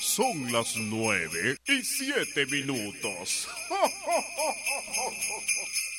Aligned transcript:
Son 0.00 0.52
las 0.52 0.76
nueve 0.76 1.56
y 1.66 1.82
siete 1.82 2.46
minutos. 2.46 3.48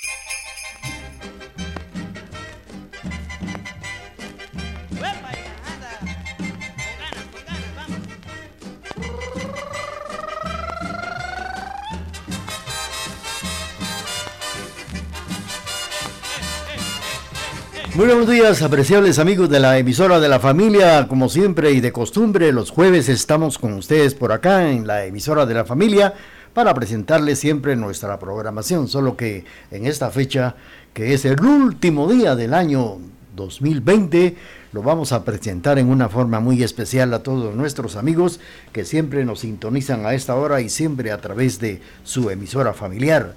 Muy 17.95 18.07
buenos 18.07 18.27
días, 18.27 18.63
apreciables 18.63 19.19
amigos 19.19 19.51
de 19.51 19.59
la 19.59 19.77
emisora 19.77 20.19
de 20.19 20.27
la 20.27 20.39
familia. 20.39 21.07
Como 21.07 21.29
siempre 21.29 21.73
y 21.73 21.79
de 21.79 21.91
costumbre, 21.91 22.51
los 22.51 22.71
jueves 22.71 23.07
estamos 23.07 23.59
con 23.59 23.73
ustedes 23.73 24.15
por 24.15 24.31
acá 24.31 24.71
en 24.71 24.87
la 24.87 25.05
emisora 25.05 25.45
de 25.45 25.53
la 25.53 25.63
familia 25.63 26.15
para 26.55 26.73
presentarles 26.73 27.37
siempre 27.37 27.75
nuestra 27.75 28.17
programación. 28.17 28.87
Solo 28.87 29.15
que 29.15 29.45
en 29.69 29.85
esta 29.85 30.09
fecha, 30.09 30.55
que 30.91 31.13
es 31.13 31.23
el 31.25 31.39
último 31.39 32.11
día 32.11 32.35
del 32.35 32.55
año 32.55 32.97
2020, 33.35 34.37
lo 34.71 34.81
vamos 34.81 35.11
a 35.11 35.23
presentar 35.23 35.77
en 35.77 35.87
una 35.87 36.09
forma 36.09 36.39
muy 36.39 36.63
especial 36.63 37.13
a 37.13 37.21
todos 37.21 37.53
nuestros 37.53 37.95
amigos 37.95 38.39
que 38.71 38.85
siempre 38.85 39.23
nos 39.23 39.41
sintonizan 39.41 40.07
a 40.07 40.15
esta 40.15 40.33
hora 40.33 40.61
y 40.61 40.69
siempre 40.69 41.11
a 41.11 41.21
través 41.21 41.59
de 41.59 41.79
su 42.03 42.31
emisora 42.31 42.73
familiar. 42.73 43.35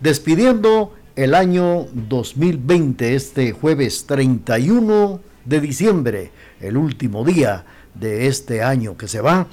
Despidiendo 0.00 0.92
el 1.16 1.34
año 1.34 1.86
2020, 1.92 3.14
este 3.14 3.52
jueves 3.52 4.06
31 4.06 5.20
de 5.44 5.60
diciembre, 5.60 6.32
el 6.60 6.76
último 6.76 7.24
día 7.24 7.64
de 7.94 8.26
este 8.26 8.62
año 8.62 8.96
que 8.96 9.06
se 9.06 9.20
va. 9.20 9.46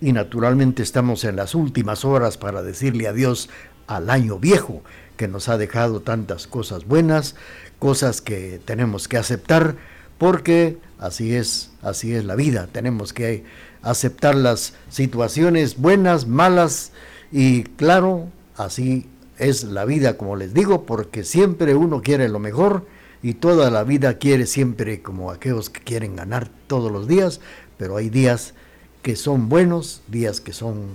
Y 0.00 0.12
naturalmente 0.12 0.82
estamos 0.82 1.24
en 1.24 1.36
las 1.36 1.54
últimas 1.54 2.04
horas 2.04 2.36
para 2.36 2.62
decirle 2.62 3.08
adiós 3.08 3.48
al 3.86 4.10
año 4.10 4.38
viejo, 4.38 4.82
que 5.16 5.28
nos 5.28 5.48
ha 5.48 5.56
dejado 5.56 6.00
tantas 6.00 6.46
cosas 6.46 6.84
buenas, 6.84 7.34
cosas 7.78 8.20
que 8.20 8.60
tenemos 8.64 9.08
que 9.08 9.16
aceptar, 9.16 9.76
porque 10.18 10.76
así 10.98 11.34
es, 11.34 11.70
así 11.80 12.14
es 12.14 12.24
la 12.26 12.36
vida. 12.36 12.68
Tenemos 12.70 13.12
que 13.14 13.44
aceptar 13.82 14.34
las 14.34 14.74
situaciones 14.90 15.78
buenas, 15.78 16.26
malas, 16.26 16.92
y 17.32 17.64
claro, 17.64 18.28
así 18.56 19.06
es 19.38 19.64
la 19.64 19.84
vida, 19.84 20.16
como 20.16 20.36
les 20.36 20.52
digo, 20.52 20.84
porque 20.84 21.24
siempre 21.24 21.74
uno 21.74 22.02
quiere 22.02 22.28
lo 22.28 22.38
mejor 22.38 22.86
y 23.22 23.34
toda 23.34 23.70
la 23.70 23.84
vida 23.84 24.18
quiere 24.18 24.46
siempre 24.46 25.02
como 25.02 25.30
aquellos 25.30 25.70
que 25.70 25.80
quieren 25.80 26.16
ganar 26.16 26.50
todos 26.66 26.92
los 26.92 27.08
días, 27.08 27.40
pero 27.76 27.96
hay 27.96 28.10
días 28.10 28.54
que 29.02 29.16
son 29.16 29.48
buenos, 29.48 30.02
días 30.08 30.40
que 30.40 30.52
son 30.52 30.86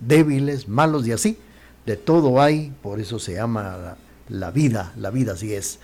débiles, 0.00 0.68
malos 0.68 1.06
y 1.06 1.12
así. 1.12 1.38
De 1.84 1.96
todo 1.96 2.40
hay, 2.40 2.72
por 2.82 3.00
eso 3.00 3.18
se 3.18 3.34
llama 3.34 3.96
la, 4.28 4.50
vida, 4.50 4.92
la 4.96 5.10
vida 5.10 5.32
así 5.32 5.54
es. 5.54 5.78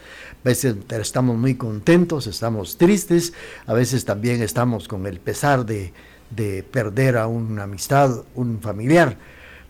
A 0.44 0.48
veces 0.48 0.76
estamos 0.90 1.36
muy 1.36 1.54
contentos, 1.54 2.26
estamos 2.26 2.76
tristes, 2.76 3.32
a 3.66 3.72
veces 3.72 4.04
también 4.04 4.42
estamos 4.42 4.88
con 4.88 5.06
el 5.06 5.20
pesar 5.20 5.64
de, 5.64 5.92
de 6.30 6.62
perder 6.62 7.16
a 7.16 7.26
una 7.26 7.64
amistad, 7.64 8.24
un 8.34 8.60
familiar, 8.60 9.16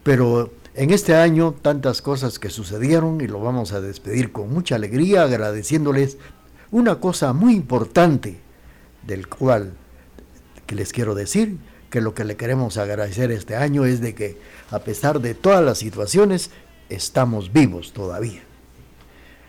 pero 0.02 0.50
en 0.74 0.90
este 0.90 1.14
año 1.14 1.52
tantas 1.52 2.00
cosas 2.00 2.38
que 2.38 2.50
sucedieron 2.50 3.20
y 3.20 3.26
lo 3.26 3.40
vamos 3.40 3.72
a 3.72 3.80
despedir 3.80 4.32
con 4.32 4.52
mucha 4.52 4.76
alegría 4.76 5.24
agradeciéndoles 5.24 6.16
una 6.70 7.00
cosa 7.00 7.32
muy 7.32 7.54
importante 7.54 8.40
del 9.06 9.28
cual 9.28 9.74
que 10.66 10.74
les 10.74 10.92
quiero 10.92 11.14
decir 11.14 11.58
que 11.90 12.00
lo 12.00 12.14
que 12.14 12.24
le 12.24 12.36
queremos 12.36 12.78
agradecer 12.78 13.30
este 13.30 13.54
año 13.54 13.84
es 13.84 14.00
de 14.00 14.14
que 14.14 14.38
a 14.70 14.78
pesar 14.78 15.20
de 15.20 15.34
todas 15.34 15.62
las 15.62 15.76
situaciones 15.76 16.50
estamos 16.88 17.52
vivos 17.52 17.92
todavía. 17.92 18.40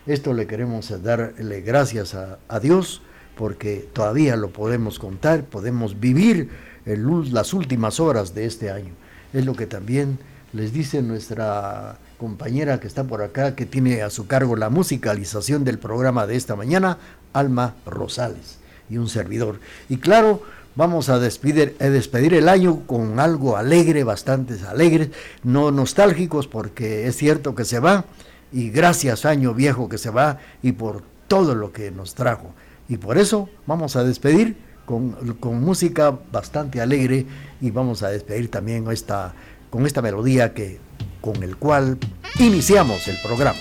Esto 0.06 0.34
le 0.34 0.46
queremos 0.46 1.02
darle 1.02 1.62
gracias 1.62 2.14
a, 2.14 2.60
Dios 2.60 3.00
porque 3.34 3.88
todavía 3.94 4.36
lo 4.36 4.50
podemos 4.50 4.98
contar, 4.98 5.44
podemos 5.44 5.98
vivir 5.98 6.50
en 6.84 7.32
las 7.32 7.54
últimas 7.54 7.98
horas 7.98 8.34
de 8.34 8.44
este 8.44 8.70
año. 8.70 8.92
Es 9.32 9.46
lo 9.46 9.54
que 9.54 9.66
también 9.66 10.18
les 10.54 10.72
dice 10.72 11.02
nuestra 11.02 11.98
compañera 12.16 12.78
que 12.78 12.86
está 12.86 13.04
por 13.04 13.22
acá, 13.22 13.56
que 13.56 13.66
tiene 13.66 14.02
a 14.02 14.10
su 14.10 14.26
cargo 14.26 14.56
la 14.56 14.70
musicalización 14.70 15.64
del 15.64 15.78
programa 15.78 16.26
de 16.26 16.36
esta 16.36 16.54
mañana, 16.54 16.98
Alma 17.32 17.74
Rosales, 17.84 18.58
y 18.88 18.96
un 18.96 19.08
servidor. 19.08 19.58
Y 19.88 19.96
claro, 19.96 20.42
vamos 20.76 21.08
a 21.08 21.18
despedir, 21.18 21.76
a 21.80 21.84
despedir 21.84 22.34
el 22.34 22.48
año 22.48 22.86
con 22.86 23.18
algo 23.18 23.56
alegre, 23.56 24.04
bastante 24.04 24.54
alegres, 24.66 25.10
no 25.42 25.72
nostálgicos, 25.72 26.46
porque 26.46 27.08
es 27.08 27.16
cierto 27.16 27.56
que 27.56 27.64
se 27.64 27.80
va, 27.80 28.04
y 28.52 28.70
gracias 28.70 29.24
año 29.24 29.54
viejo 29.54 29.88
que 29.88 29.98
se 29.98 30.10
va, 30.10 30.38
y 30.62 30.72
por 30.72 31.02
todo 31.26 31.56
lo 31.56 31.72
que 31.72 31.90
nos 31.90 32.14
trajo. 32.14 32.54
Y 32.88 32.98
por 32.98 33.18
eso 33.18 33.48
vamos 33.66 33.96
a 33.96 34.04
despedir 34.04 34.56
con, 34.84 35.16
música 35.60 36.16
bastante 36.30 36.80
alegre 36.80 37.26
y 37.60 37.70
vamos 37.70 38.02
a 38.02 38.10
despedir 38.10 38.50
también 38.50 38.90
esta 38.90 39.34
con 39.74 39.86
esta 39.86 40.02
melodía 40.02 40.54
que, 40.54 40.78
con 41.20 41.42
el 41.42 41.56
cual 41.56 41.98
iniciamos 42.38 43.08
el 43.08 43.16
programa. 43.20 43.58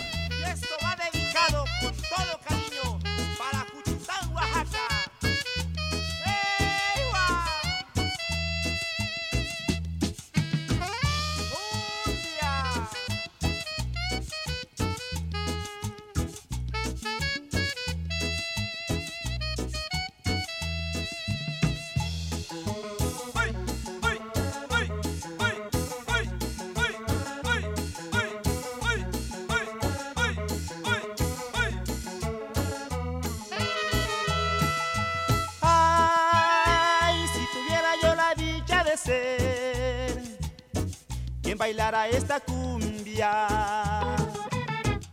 Bailara 41.64 42.10
esta 42.10 42.42
cumbia. 42.42 43.48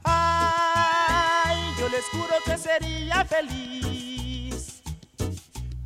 Ay, 0.02 1.58
yo 1.78 1.88
les 1.88 2.04
juro 2.06 2.34
que 2.44 2.58
sería 2.58 3.24
feliz 3.24 4.82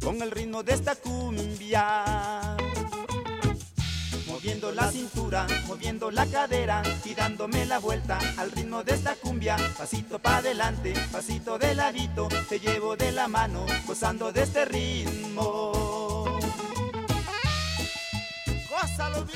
con 0.03 0.23
el 0.23 0.31
ritmo 0.31 0.63
de 0.63 0.73
esta 0.73 0.95
cumbia. 0.97 2.57
Moviendo 4.27 4.73
la 4.73 4.91
cintura, 4.91 5.47
moviendo 5.67 6.11
la 6.11 6.25
cadera 6.25 6.83
y 7.05 7.15
dándome 7.15 7.67
la 7.67 7.79
vuelta 7.79 8.19
al 8.39 8.51
ritmo 8.51 8.83
de 8.83 8.95
esta 8.95 9.17
cumbia. 9.17 9.57
Pasito 9.77 10.19
para 10.19 10.39
adelante, 10.39 10.95
pasito 11.13 11.59
de 11.59 11.75
ladito, 11.75 12.29
te 12.49 12.59
llevo 12.59 12.97
de 12.97 13.13
la 13.13 13.29
mano, 13.29 13.67
gozando 13.87 14.33
de 14.33 14.45
este 14.45 14.65
ritmo. 14.65 16.41
Gózalo, 18.71 19.27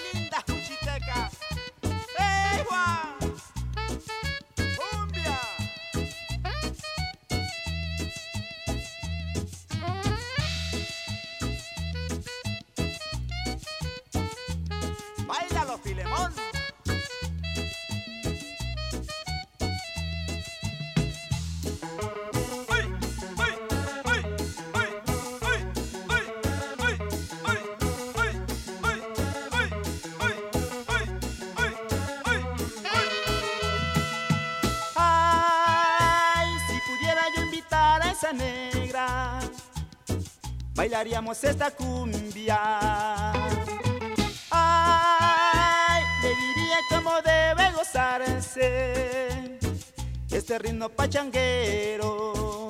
bailaríamos 41.09 41.43
esta 41.45 41.71
cumbia. 41.71 43.33
Ay, 44.51 46.03
le 46.23 46.29
diría 46.29 46.77
cómo 46.91 47.13
debe 47.23 47.73
gozarse 47.73 49.59
este 50.31 50.59
ritmo 50.59 50.89
pachanguero 50.91 52.69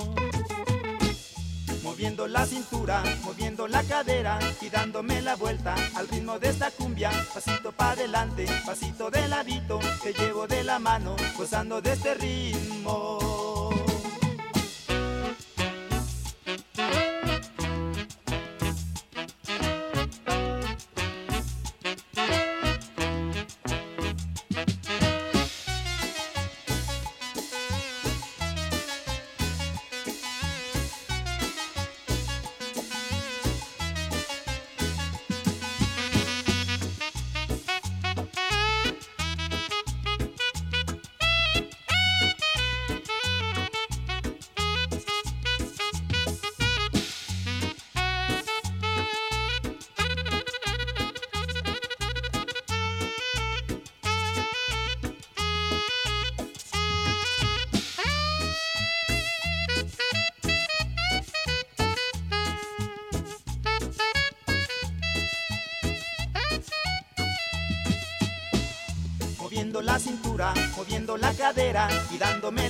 moviendo 1.83 2.29
la 2.29 2.47
cintura, 2.47 3.03
moviendo 3.25 3.67
la 3.67 3.83
cadera 3.83 4.39
y 4.61 4.69
dándome 4.69 5.21
la 5.21 5.35
vuelta 5.35 5.75
al 5.97 6.07
ritmo 6.07 6.39
de 6.39 6.51
esta 6.51 6.71
cumbia. 6.71 7.11
Pasito 7.35 7.73
para 7.73 7.93
adelante, 7.93 8.47
pasito 8.65 9.11
de 9.11 9.27
ladito, 9.27 9.81
te 10.03 10.13
llevo 10.13 10.47
de 10.47 10.63
la 10.63 10.79
mano, 10.79 11.17
gozando 11.37 11.81
de 11.83 11.93
este 11.93 12.15
ritmo. 12.15 13.28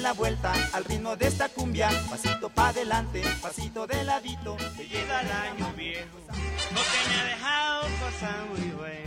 La 0.00 0.12
vuelta 0.12 0.52
al 0.72 0.84
ritmo 0.84 1.16
de 1.16 1.26
esta 1.26 1.48
cumbia. 1.48 1.88
Pasito 2.10 2.48
pa' 2.50 2.68
adelante, 2.68 3.22
pasito 3.40 3.86
de 3.86 4.04
ladito. 4.04 4.56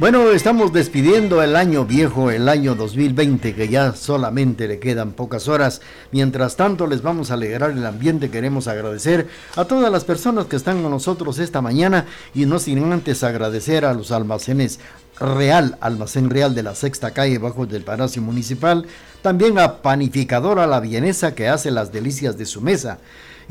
Bueno, 0.01 0.31
estamos 0.31 0.73
despidiendo 0.73 1.43
el 1.43 1.55
año 1.55 1.85
viejo, 1.85 2.31
el 2.31 2.49
año 2.49 2.73
2020, 2.73 3.53
que 3.53 3.67
ya 3.67 3.93
solamente 3.93 4.67
le 4.67 4.79
quedan 4.79 5.11
pocas 5.11 5.47
horas. 5.47 5.79
Mientras 6.11 6.55
tanto, 6.55 6.87
les 6.87 7.03
vamos 7.03 7.29
a 7.29 7.35
alegrar 7.35 7.69
el 7.69 7.85
ambiente. 7.85 8.31
Queremos 8.31 8.67
agradecer 8.67 9.27
a 9.55 9.65
todas 9.65 9.91
las 9.91 10.03
personas 10.03 10.47
que 10.47 10.55
están 10.55 10.81
con 10.81 10.89
nosotros 10.89 11.37
esta 11.37 11.61
mañana 11.61 12.07
y 12.33 12.47
no 12.47 12.57
sin 12.57 12.91
antes 12.91 13.23
agradecer 13.23 13.85
a 13.85 13.93
los 13.93 14.11
almacenes 14.11 14.79
Real, 15.19 15.77
almacén 15.81 16.31
real 16.31 16.55
de 16.55 16.63
la 16.63 16.73
sexta 16.73 17.11
calle 17.11 17.37
bajo 17.37 17.67
del 17.67 17.83
Palacio 17.83 18.23
Municipal, 18.23 18.87
también 19.21 19.59
a 19.59 19.83
Panificadora 19.83 20.65
La 20.65 20.79
Vienesa 20.79 21.35
que 21.35 21.47
hace 21.47 21.69
las 21.69 21.91
delicias 21.91 22.39
de 22.39 22.47
su 22.47 22.59
mesa. 22.59 22.97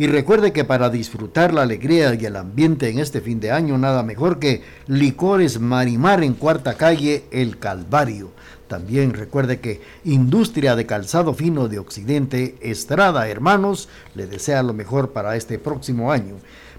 Y 0.00 0.06
recuerde 0.06 0.55
que 0.55 0.64
para 0.64 0.88
disfrutar 0.88 1.52
la 1.52 1.61
alegría 1.61 2.14
y 2.14 2.25
el 2.25 2.37
ambiente 2.37 2.88
en 2.88 3.00
este 3.00 3.20
fin 3.20 3.38
de 3.38 3.50
año, 3.50 3.76
nada 3.76 4.02
mejor 4.02 4.38
que 4.38 4.62
Licores 4.87 5.61
Marimar 5.61 6.25
en 6.25 6.32
cuarta 6.32 6.73
calle 6.79 7.25
El 7.31 7.58
Calvario. 7.58 8.31
También 8.67 9.12
recuerde 9.12 9.61
que 9.61 9.82
Industria 10.05 10.75
de 10.75 10.87
Calzado 10.87 11.35
Fino 11.35 11.69
de 11.69 11.79
Occidente, 11.79 12.56
Estrada 12.62 13.29
Hermanos, 13.29 13.91
le 14.14 14.26
desea 14.26 14.62
lo 14.62 14.73
mejor 14.73 15.11
para 15.11 15.37
este 15.37 15.58
próximo 15.58 16.11
año. 16.11 16.37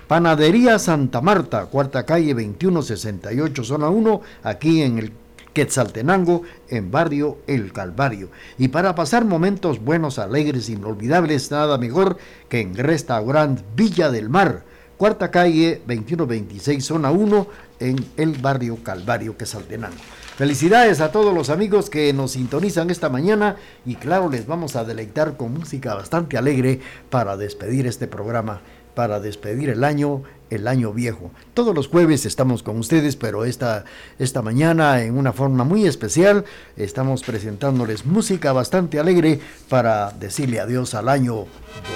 Panadería 0.07 0.79
Santa 0.79 1.21
Marta, 1.21 1.67
cuarta 1.67 2.07
calle 2.07 2.33
2168, 2.33 3.63
zona 3.63 3.89
1, 3.89 4.21
aquí 4.41 4.81
en 4.81 4.97
el 4.97 5.11
Quetzaltenango, 5.53 6.43
en 6.69 6.91
barrio 6.91 7.39
El 7.47 7.73
Calvario. 7.73 8.29
Y 8.57 8.69
para 8.69 8.95
pasar 8.95 9.25
momentos 9.25 9.79
buenos, 9.79 10.19
alegres, 10.19 10.69
inolvidables, 10.69 11.51
nada 11.51 11.77
mejor 11.77 12.17
que 12.49 12.61
en 12.61 12.75
Restaurant 12.75 13.59
Villa 13.75 14.11
del 14.11 14.29
Mar, 14.29 14.63
cuarta 14.97 15.31
calle 15.31 15.81
2126, 15.87 16.85
zona 16.85 17.11
1, 17.11 17.47
en 17.79 18.05
el 18.17 18.33
barrio 18.37 18.77
Calvario, 18.83 19.37
Quetzaltenango. 19.37 19.97
Felicidades 20.37 21.01
a 21.01 21.11
todos 21.11 21.33
los 21.33 21.49
amigos 21.49 21.89
que 21.89 22.13
nos 22.13 22.31
sintonizan 22.31 22.89
esta 22.89 23.09
mañana 23.09 23.57
y 23.85 23.95
claro, 23.95 24.29
les 24.29 24.47
vamos 24.47 24.75
a 24.75 24.83
deleitar 24.83 25.37
con 25.37 25.53
música 25.53 25.93
bastante 25.93 26.37
alegre 26.37 26.79
para 27.09 27.37
despedir 27.37 27.85
este 27.85 28.07
programa 28.07 28.61
para 28.95 29.19
despedir 29.19 29.69
el 29.69 29.83
año, 29.83 30.23
el 30.51 30.67
año 30.67 30.93
viejo. 30.93 31.31
Todos 31.55 31.73
los 31.73 31.87
jueves 31.87 32.27
estamos 32.27 32.61
con 32.61 32.77
ustedes, 32.77 33.15
pero 33.15 33.45
esta, 33.45 33.85
esta 34.19 34.43
mañana 34.43 35.01
en 35.01 35.17
una 35.17 35.33
forma 35.33 35.63
muy 35.63 35.87
especial 35.87 36.45
estamos 36.77 37.23
presentándoles 37.23 38.05
música 38.05 38.53
bastante 38.53 38.99
alegre 38.99 39.39
para 39.69 40.11
decirle 40.11 40.59
adiós 40.59 40.93
al 40.93 41.09
año 41.09 41.45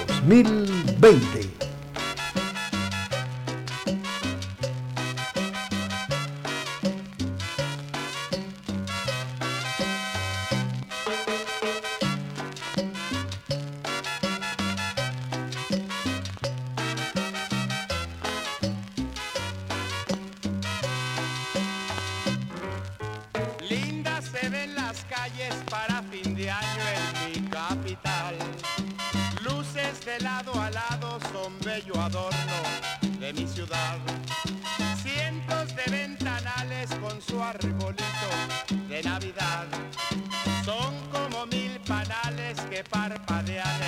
2020. 0.08 1.75
calles 25.04 25.54
para 25.70 26.02
fin 26.02 26.34
de 26.34 26.50
año 26.50 26.82
en 26.96 27.42
mi 27.42 27.48
capital. 27.48 28.36
Luces 29.42 30.04
de 30.04 30.20
lado 30.20 30.52
a 30.60 30.70
lado 30.70 31.18
son 31.32 31.58
bello 31.60 32.00
adorno 32.00 32.58
de 33.18 33.32
mi 33.32 33.46
ciudad. 33.46 33.98
Cientos 35.02 35.74
de 35.76 35.90
ventanales 35.90 36.90
con 37.00 37.20
su 37.20 37.42
arbolito 37.42 38.30
de 38.88 39.02
Navidad. 39.02 39.66
Son 40.64 40.94
como 41.12 41.46
mil 41.46 41.78
panales 41.80 42.60
que 42.70 42.82
parpadean 42.84 43.85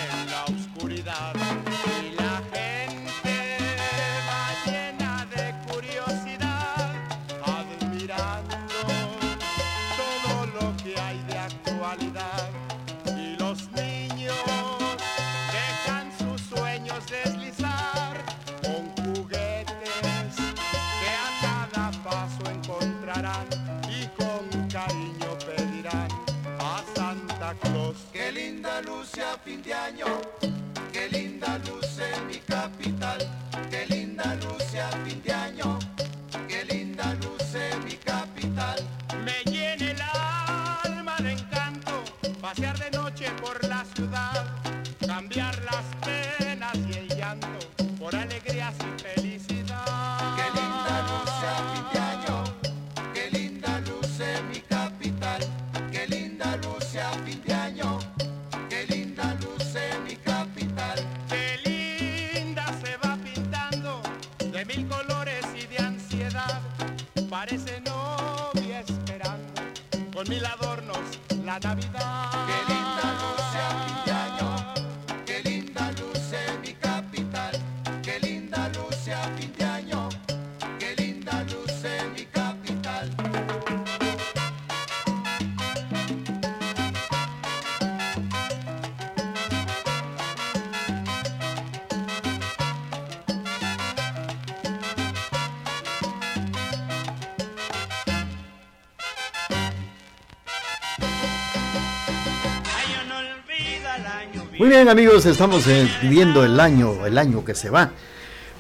Muy 104.59 104.71
bien 104.71 104.89
amigos, 104.89 105.25
estamos 105.25 105.69
eh, 105.69 105.89
viviendo 106.03 106.45
el 106.45 106.59
año, 106.59 107.07
el 107.07 107.17
año 107.17 107.45
que 107.45 107.55
se 107.55 107.71
va. 107.71 107.93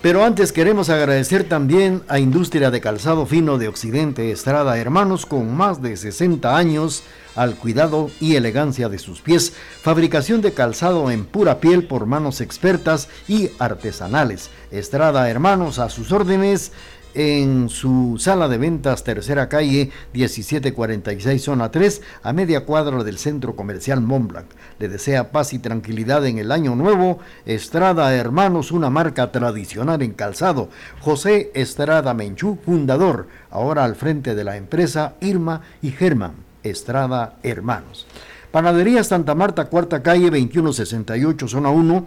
Pero 0.01 0.25
antes 0.25 0.53
queremos 0.53 0.91
agradecer 0.91 1.43
también 1.43 2.03
a 2.07 2.21
Industria 2.21 2.71
de 2.71 2.81
Calzado 2.81 3.27
Fino 3.27 3.59
de 3.59 3.67
Occidente 3.67 4.31
Estrada 4.31 4.79
Hermanos 4.79 5.27
con 5.27 5.57
más 5.57 5.83
de 5.83 5.97
60 5.97 6.57
años 6.57 7.03
al 7.35 7.57
cuidado 7.57 8.13
y 8.21 8.37
elegancia 8.37 8.89
de 8.89 9.01
sus 9.01 9.21
pies, 9.23 9.55
fabricación 9.83 10.41
de 10.41 10.53
calzado 10.53 11.11
en 11.11 11.25
pura 11.25 11.59
piel 11.59 11.83
por 11.83 12.07
manos 12.07 12.41
expertas 12.41 13.09
y 13.27 13.51
artesanales. 13.59 14.51
Estrada 14.71 15.29
Hermanos 15.29 15.81
a 15.81 15.91
sus 15.91 16.13
órdenes 16.13 16.71
en 17.15 17.69
su 17.69 18.17
sala 18.19 18.49
de 18.49 18.59
ventas 18.59 19.05
Tercera 19.05 19.49
Calle 19.49 19.91
1746 20.13 21.43
Zona 21.43 21.71
3 21.71 22.03
a 22.23 22.33
media 22.33 22.65
cuadra 22.65 23.05
del 23.05 23.19
Centro 23.19 23.57
Comercial 23.57 24.01
Montblanc. 24.01 24.47
Le 24.79 24.89
desea 24.89 25.31
paz 25.31 25.53
y 25.53 25.59
tranquilidad 25.59 26.27
en 26.27 26.39
el 26.39 26.53
año 26.53 26.75
nuevo. 26.77 27.19
Estrada 27.47 28.15
Hermanos, 28.15 28.73
una 28.73 28.91
marca 28.91 29.33
tradicional 29.33 30.03
en 30.03 30.13
calzado. 30.13 30.69
José 31.01 31.51
Estrada 31.55 32.15
Menchú, 32.15 32.59
fundador, 32.65 33.29
ahora 33.51 33.85
al 33.85 33.97
frente 33.97 34.35
de 34.35 34.45
la 34.45 34.57
empresa 34.57 35.15
Irma 35.21 35.63
y 35.83 35.91
Germán 35.91 36.49
Estrada 36.63 37.37
Hermanos. 37.43 38.07
Panadería 38.51 39.05
Santa 39.05 39.35
Marta, 39.35 39.67
cuarta 39.67 40.03
calle 40.03 40.31
2168 40.31 41.49
Zona 41.49 41.71
1 41.71 42.07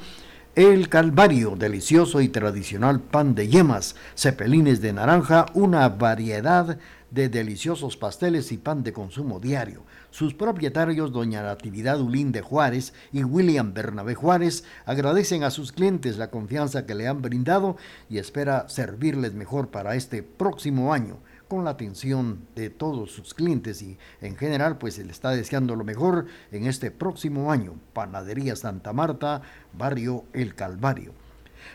el 0.55 0.89
Calvario, 0.89 1.55
delicioso 1.55 2.19
y 2.19 2.27
tradicional 2.27 2.99
pan 2.99 3.35
de 3.35 3.47
yemas, 3.47 3.95
cepelines 4.15 4.81
de 4.81 4.91
naranja, 4.91 5.45
una 5.53 5.87
variedad 5.87 6.77
de 7.09 7.29
deliciosos 7.29 7.95
pasteles 7.95 8.51
y 8.51 8.57
pan 8.57 8.83
de 8.83 8.91
consumo 8.91 9.39
diario. 9.39 9.83
Sus 10.09 10.33
propietarios, 10.33 11.13
doña 11.13 11.41
Natividad 11.41 12.01
Ulín 12.01 12.33
de 12.33 12.41
Juárez 12.41 12.93
y 13.13 13.23
William 13.23 13.73
Bernabé 13.73 14.13
Juárez, 14.13 14.65
agradecen 14.85 15.43
a 15.45 15.51
sus 15.51 15.71
clientes 15.71 16.17
la 16.17 16.29
confianza 16.29 16.85
que 16.85 16.95
le 16.95 17.07
han 17.07 17.21
brindado 17.21 17.77
y 18.09 18.17
espera 18.17 18.67
servirles 18.67 19.33
mejor 19.33 19.69
para 19.69 19.95
este 19.95 20.21
próximo 20.21 20.93
año 20.93 21.17
con 21.51 21.65
la 21.65 21.71
atención 21.71 22.47
de 22.55 22.69
todos 22.69 23.11
sus 23.11 23.33
clientes 23.33 23.81
y 23.81 23.97
en 24.21 24.37
general 24.37 24.77
pues 24.77 24.93
se 24.93 25.03
le 25.03 25.11
está 25.11 25.31
deseando 25.31 25.75
lo 25.75 25.83
mejor 25.83 26.27
en 26.53 26.65
este 26.65 26.91
próximo 26.91 27.51
año. 27.51 27.73
Panadería 27.91 28.55
Santa 28.55 28.93
Marta, 28.93 29.41
barrio 29.73 30.23
El 30.31 30.55
Calvario. 30.55 31.11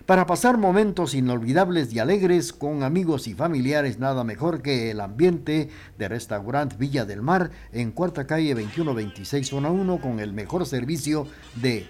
Para 0.06 0.24
pasar 0.24 0.56
momentos 0.56 1.12
inolvidables 1.12 1.92
y 1.92 1.98
alegres 1.98 2.54
con 2.54 2.84
amigos 2.84 3.28
y 3.28 3.34
familiares, 3.34 3.98
nada 3.98 4.24
mejor 4.24 4.62
que 4.62 4.90
el 4.90 4.98
ambiente 4.98 5.68
de 5.98 6.08
Restaurant 6.08 6.78
Villa 6.78 7.04
del 7.04 7.20
Mar 7.20 7.50
en 7.70 7.92
Cuarta 7.92 8.26
Calle 8.26 8.54
2126 8.54 9.46
Zona 9.46 9.70
1 9.70 10.00
con 10.00 10.20
el 10.20 10.32
mejor 10.32 10.64
servicio 10.64 11.26
de 11.56 11.86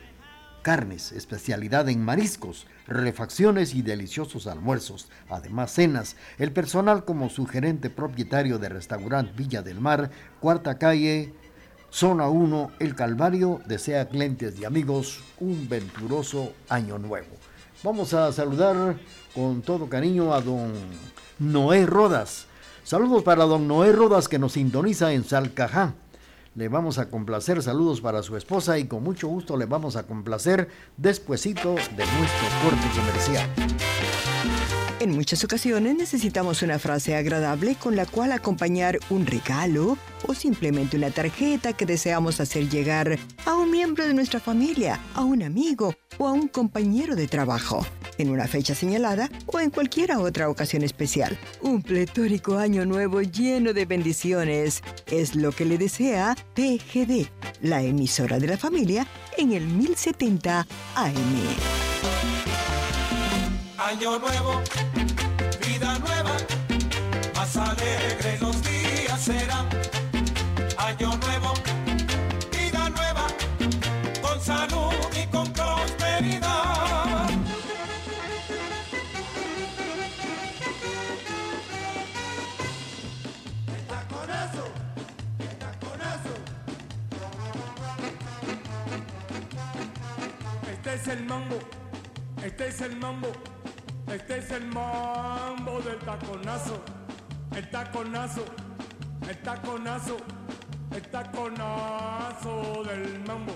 carnes, 0.67 1.13
especialidad 1.13 1.89
en 1.89 2.05
mariscos, 2.05 2.67
refacciones 2.89 3.73
y 3.73 3.83
deliciosos 3.83 4.49
almuerzos, 4.49 5.09
además 5.29 5.71
cenas. 5.71 6.17
El 6.39 6.51
personal 6.51 7.05
como 7.05 7.31
su 7.31 7.47
gerente 7.47 7.89
propietario 7.89 8.59
de 8.59 8.69
restaurante 8.69 9.33
Villa 9.37 9.63
del 9.63 9.81
Mar, 9.81 10.11
cuarta 10.41 10.77
calle, 10.77 11.33
zona 11.91 12.29
1, 12.29 12.73
El 12.81 12.97
Calvario, 12.97 13.61
desea 13.69 14.09
clientes 14.09 14.59
y 14.59 14.65
amigos 14.65 15.23
un 15.39 15.69
venturoso 15.69 16.53
año 16.69 16.99
nuevo. 16.99 17.37
Vamos 17.85 18.13
a 18.13 18.33
saludar 18.33 18.97
con 19.37 19.63
todo 19.63 19.89
cariño 19.89 20.35
a 20.35 20.41
don 20.41 20.73
Noé 21.39 21.87
Rodas. 21.87 22.47
Saludos 22.83 23.23
para 23.23 23.45
don 23.45 23.69
Noé 23.69 23.93
Rodas 23.93 24.27
que 24.27 24.41
nos 24.41 24.55
sintoniza 24.55 25.13
en 25.13 25.23
Salcajá 25.23 25.95
le 26.57 26.69
vamos 26.69 26.99
a 26.99 27.09
complacer. 27.09 27.63
Saludos 27.63 28.01
para 28.01 28.23
su 28.23 28.37
esposa 28.37 28.79
y 28.79 28.87
con 28.87 29.05
mucho 29.05 29.29
gusto 29.29 29.57
le 29.57 29.67
vamos 29.67 29.95
a 29.97 30.07
complacer 30.07 30.69
despuesito 30.97 31.75
de 31.75 32.05
nuestro 32.07 32.49
corte 32.65 32.89
comercial. 32.99 34.16
En 35.07 35.15
muchas 35.15 35.45
ocasiones 35.45 35.95
necesitamos 35.95 36.63
una 36.63 36.81
frase 36.81 37.15
agradable 37.15 37.77
con 37.77 37.95
la 37.95 38.07
cual 38.07 38.33
acompañar 38.33 38.99
un 39.09 39.25
regalo 39.25 39.97
o 40.27 40.35
simplemente 40.35 40.97
una 40.97 41.13
tarjeta 41.13 41.75
que 41.75 41.87
deseamos 41.87 42.41
hacer 42.41 42.69
llegar 42.69 43.17
a 43.45 43.55
un 43.55 43.71
miembro 43.71 44.05
de 44.05 44.15
nuestra 44.15 44.41
familia, 44.41 44.99
a 45.15 45.23
un 45.23 45.45
amigo 45.45 45.95
o 46.19 46.27
a 46.27 46.33
un 46.33 46.49
compañero 46.49 47.15
de 47.15 47.29
trabajo 47.29 47.87
en 48.19 48.31
una 48.31 48.49
fecha 48.49 48.75
señalada 48.75 49.31
o 49.47 49.61
en 49.61 49.71
cualquier 49.71 50.11
otra 50.11 50.49
ocasión 50.49 50.83
especial. 50.83 51.39
Un 51.63 51.83
pletórico 51.83 52.59
año 52.59 52.85
nuevo 52.85 53.23
lleno 53.23 53.73
de 53.73 53.87
bendiciones 53.87 54.83
es 55.07 55.37
lo 55.37 55.53
que 55.53 55.67
le 55.67 55.79
desea 55.79 56.35
TGD, 56.55 57.29
la 57.61 57.81
emisora 57.81 58.41
de 58.41 58.49
la 58.49 58.57
familia, 58.57 59.07
en 59.39 59.53
el 59.53 59.69
1070 59.69 60.67
AM. 60.97 62.56
Año 63.87 64.19
nuevo, 64.19 64.61
vida 65.65 65.97
nueva, 66.01 66.37
más 67.37 67.57
alegre 67.57 68.37
los 68.41 68.61
días 68.61 69.21
serán. 69.21 69.69
Año 70.77 71.17
nuevo, 71.17 71.55
vida 72.51 72.91
nueva, 72.91 73.29
con 74.21 74.41
salud 74.41 74.93
y 75.15 75.27
con 75.29 75.53
prosperidad. 75.53 77.31
Este 90.73 90.95
es 90.95 91.07
el 91.07 91.25
mambo, 91.25 91.59
este 92.43 92.67
es 92.67 92.81
el 92.81 92.97
mambo, 92.97 93.29
este 94.17 94.39
es 94.39 94.51
el 94.51 94.67
mambo 94.69 95.79
del 95.83 95.99
taconazo, 95.99 96.83
el 97.55 97.71
taconazo, 97.71 98.45
el 99.29 99.37
taconazo, 99.43 100.17
el 100.91 101.03
taconazo 101.03 102.83
del 102.85 103.21
mambo. 103.27 103.53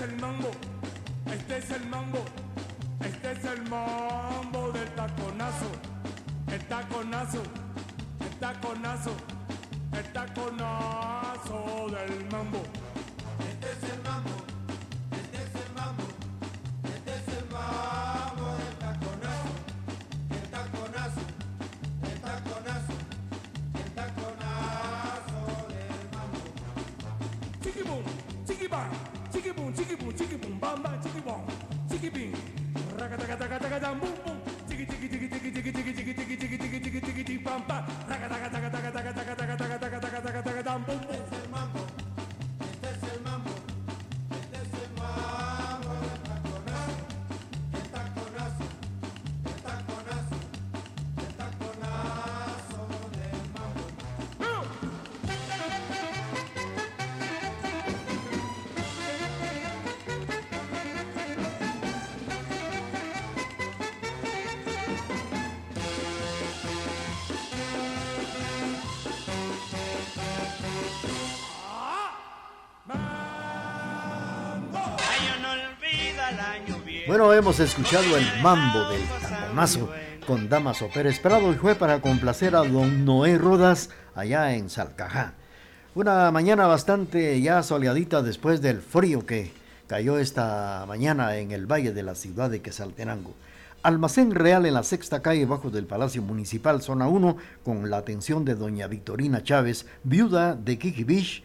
Es 0.00 0.08
el 0.08 0.16
mambo, 0.18 0.50
este 1.26 1.58
es 1.58 1.70
el 1.70 1.86
mambo, 1.88 2.24
este 3.04 3.32
es 3.32 3.44
el 3.44 3.62
mambo 3.68 4.72
del 4.72 4.88
taconazo, 4.94 5.70
el 6.50 6.66
taconazo, 6.68 7.42
el 8.20 8.38
taconazo, 8.38 9.12
Bueno, 77.10 77.34
hemos 77.34 77.58
escuchado 77.58 78.16
el 78.16 78.24
mambo 78.40 78.88
del 78.88 79.02
tambonazo 79.20 79.90
con 80.28 80.48
Damaso 80.48 80.88
Pérez 80.94 81.18
Prado 81.18 81.50
y 81.52 81.56
fue 81.56 81.74
para 81.74 82.00
complacer 82.00 82.54
a 82.54 82.62
don 82.62 83.04
Noé 83.04 83.36
Rodas 83.36 83.90
allá 84.14 84.54
en 84.54 84.70
Salcajá. 84.70 85.32
Una 85.96 86.30
mañana 86.30 86.68
bastante 86.68 87.40
ya 87.40 87.64
soleadita 87.64 88.22
después 88.22 88.62
del 88.62 88.80
frío 88.80 89.26
que 89.26 89.50
cayó 89.88 90.18
esta 90.18 90.84
mañana 90.86 91.36
en 91.38 91.50
el 91.50 91.66
valle 91.66 91.92
de 91.92 92.04
la 92.04 92.14
ciudad 92.14 92.48
de 92.48 92.62
Quesaltenango. 92.62 93.34
Almacén 93.82 94.30
Real 94.30 94.64
en 94.64 94.74
la 94.74 94.84
sexta 94.84 95.20
calle 95.20 95.46
bajo 95.46 95.68
del 95.70 95.86
Palacio 95.86 96.22
Municipal, 96.22 96.80
zona 96.80 97.08
1, 97.08 97.36
con 97.64 97.90
la 97.90 97.96
atención 97.96 98.44
de 98.44 98.54
doña 98.54 98.86
Victorina 98.86 99.42
Chávez, 99.42 99.84
viuda 100.04 100.54
de 100.54 100.78
Kiki 100.78 101.02
Bish, 101.02 101.42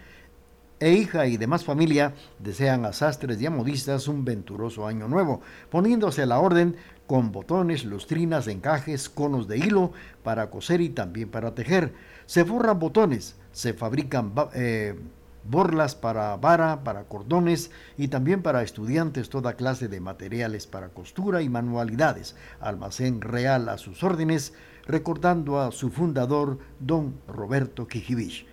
e 0.79 0.91
hija 0.93 1.27
y 1.27 1.37
demás 1.37 1.63
familia 1.63 2.13
desean 2.39 2.85
a 2.85 2.93
sastres 2.93 3.41
y 3.41 3.45
a 3.45 3.51
modistas 3.51 4.07
un 4.07 4.25
venturoso 4.25 4.87
año 4.87 5.07
nuevo, 5.07 5.41
poniéndose 5.69 6.23
a 6.23 6.25
la 6.25 6.39
orden 6.39 6.75
con 7.07 7.31
botones, 7.31 7.85
lustrinas, 7.85 8.47
encajes, 8.47 9.09
conos 9.09 9.47
de 9.47 9.57
hilo 9.57 9.91
para 10.23 10.49
coser 10.49 10.81
y 10.81 10.89
también 10.89 11.29
para 11.29 11.55
tejer. 11.55 11.93
Se 12.25 12.43
forran 12.43 12.79
botones, 12.79 13.35
se 13.51 13.73
fabrican 13.73 14.33
eh, 14.53 14.95
borlas 15.43 15.95
para 15.95 16.35
vara, 16.37 16.83
para 16.83 17.03
cordones 17.03 17.71
y 17.97 18.07
también 18.07 18.41
para 18.41 18.63
estudiantes 18.63 19.29
toda 19.29 19.55
clase 19.55 19.87
de 19.87 19.99
materiales 19.99 20.67
para 20.67 20.89
costura 20.89 21.41
y 21.41 21.49
manualidades. 21.49 22.35
Almacén 22.59 23.21
Real 23.21 23.69
a 23.69 23.77
sus 23.77 24.03
órdenes, 24.03 24.53
recordando 24.87 25.61
a 25.61 25.71
su 25.71 25.89
fundador, 25.91 26.59
don 26.79 27.15
Roberto 27.27 27.87
Quijibich. 27.87 28.47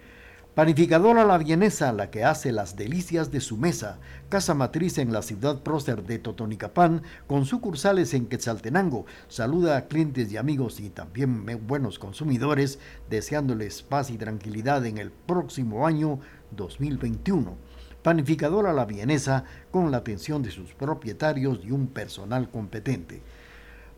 Panificadora 0.54 1.24
La 1.24 1.38
Vienesa, 1.38 1.94
la 1.94 2.10
que 2.10 2.24
hace 2.24 2.52
las 2.52 2.76
delicias 2.76 3.30
de 3.30 3.40
su 3.40 3.56
mesa, 3.56 4.00
casa 4.28 4.52
matriz 4.52 4.98
en 4.98 5.10
la 5.10 5.22
ciudad 5.22 5.62
prócer 5.62 6.02
de 6.04 6.18
Totonicapán, 6.18 7.04
con 7.26 7.46
sucursales 7.46 8.12
en 8.12 8.26
Quetzaltenango, 8.26 9.06
saluda 9.28 9.78
a 9.78 9.88
clientes 9.88 10.30
y 10.30 10.36
amigos 10.36 10.78
y 10.80 10.90
también 10.90 11.46
buenos 11.66 11.98
consumidores, 11.98 12.78
deseándoles 13.08 13.82
paz 13.82 14.10
y 14.10 14.18
tranquilidad 14.18 14.84
en 14.84 14.98
el 14.98 15.10
próximo 15.10 15.86
año 15.86 16.20
2021. 16.50 17.56
Panificadora 18.02 18.74
La 18.74 18.84
Vienesa, 18.84 19.44
con 19.70 19.90
la 19.90 19.96
atención 19.96 20.42
de 20.42 20.50
sus 20.50 20.74
propietarios 20.74 21.60
y 21.64 21.70
un 21.70 21.86
personal 21.86 22.50
competente. 22.50 23.22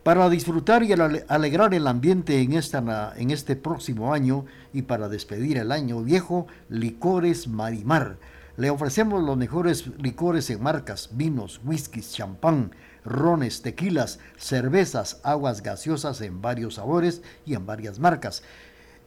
Para 0.05 0.29
disfrutar 0.29 0.83
y 0.83 0.93
alegrar 0.93 1.73
el 1.73 1.87
ambiente 1.87 2.39
en, 2.39 2.53
esta, 2.53 3.13
en 3.17 3.31
este 3.31 3.55
próximo 3.55 4.13
año 4.13 4.45
y 4.71 4.83
para 4.83 5.09
despedir 5.09 5.57
el 5.57 5.71
año 5.71 6.03
viejo, 6.03 6.45
Licores 6.69 7.47
Marimar. 7.47 8.19
Le 8.55 8.69
ofrecemos 8.69 9.23
los 9.23 9.35
mejores 9.35 9.87
licores 9.97 10.51
en 10.51 10.61
marcas, 10.61 11.09
vinos, 11.13 11.59
whiskies, 11.65 12.13
champán, 12.13 12.69
rones, 13.03 13.63
tequilas, 13.63 14.19
cervezas, 14.37 15.21
aguas 15.23 15.63
gaseosas 15.63 16.21
en 16.21 16.39
varios 16.39 16.75
sabores 16.75 17.23
y 17.43 17.55
en 17.55 17.65
varias 17.65 17.97
marcas. 17.97 18.43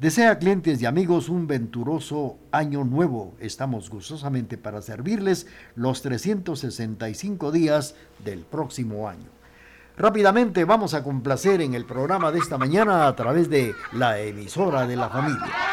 Desea 0.00 0.38
clientes 0.38 0.80
y 0.80 0.86
amigos 0.86 1.28
un 1.28 1.46
venturoso 1.48 2.38
año 2.52 2.84
nuevo. 2.84 3.34
Estamos 3.40 3.90
gustosamente 3.90 4.56
para 4.56 4.80
servirles 4.80 5.48
los 5.74 6.00
365 6.02 7.52
días 7.52 7.96
del 8.24 8.46
próximo 8.46 9.08
año. 9.08 9.28
Rápidamente 9.96 10.64
vamos 10.64 10.94
a 10.94 11.02
complacer 11.02 11.60
en 11.60 11.74
el 11.74 11.84
programa 11.84 12.30
de 12.30 12.38
esta 12.38 12.56
mañana 12.56 13.08
a 13.08 13.16
través 13.16 13.50
de 13.50 13.74
la 13.92 14.20
emisora 14.20 14.86
de 14.86 14.94
la 14.94 15.08
familia. 15.08 15.67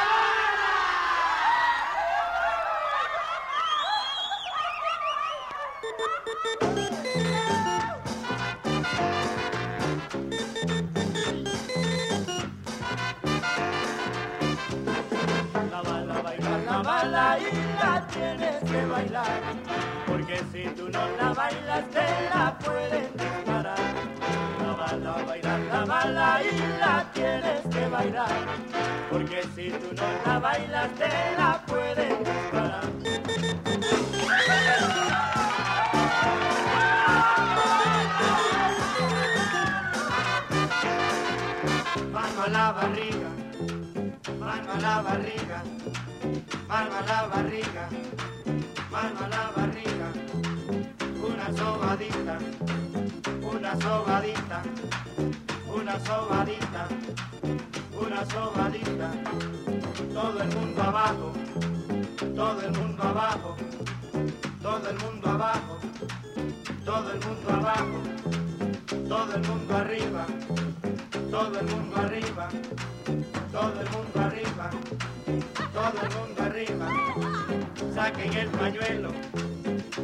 Saquen 78.05 78.33
el 78.37 78.49
pañuelo, 78.49 79.09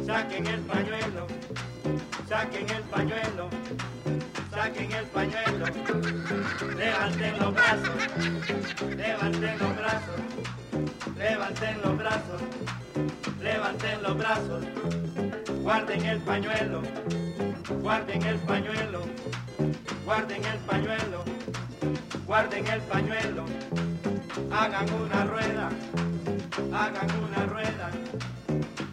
saquen 0.04 0.46
el 0.48 0.60
pañuelo, 0.62 1.26
saquen 2.28 2.68
el 2.68 2.82
pañuelo 2.82 3.48
saquen 4.50 4.92
el 4.92 5.06
pañuelo, 5.06 5.66
levanten 6.76 7.38
los 7.38 7.54
brazos, 7.54 8.00
levanten 8.96 9.58
los 9.58 9.76
brazos, 9.76 10.20
levanten 11.16 11.82
los 11.82 11.96
brazos, 11.96 12.42
levanten 13.40 14.02
los 14.02 14.18
brazos, 14.18 14.64
guarden 15.62 16.04
el 16.04 16.20
pañuelo, 16.20 16.82
guarden 17.82 18.22
el 18.22 18.38
pañuelo, 18.40 19.00
guarden 20.04 20.44
el 20.44 20.58
pañuelo, 20.58 21.24
guarden 22.26 22.66
el 22.66 22.80
pañuelo, 22.82 23.44
hagan 24.50 24.92
una 24.92 25.24
rueda, 25.24 25.70
hagan 26.74 27.10
una 27.22 27.46
rueda, 27.46 27.90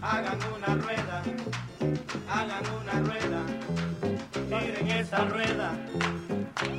hagan 0.02 0.40
una 0.56 0.76
rueda, 0.76 1.24
hagan 2.28 2.66
una 2.82 2.94
rueda. 3.08 3.42
Giren 4.50 4.88
esa 4.90 5.26
rueda, 5.26 5.72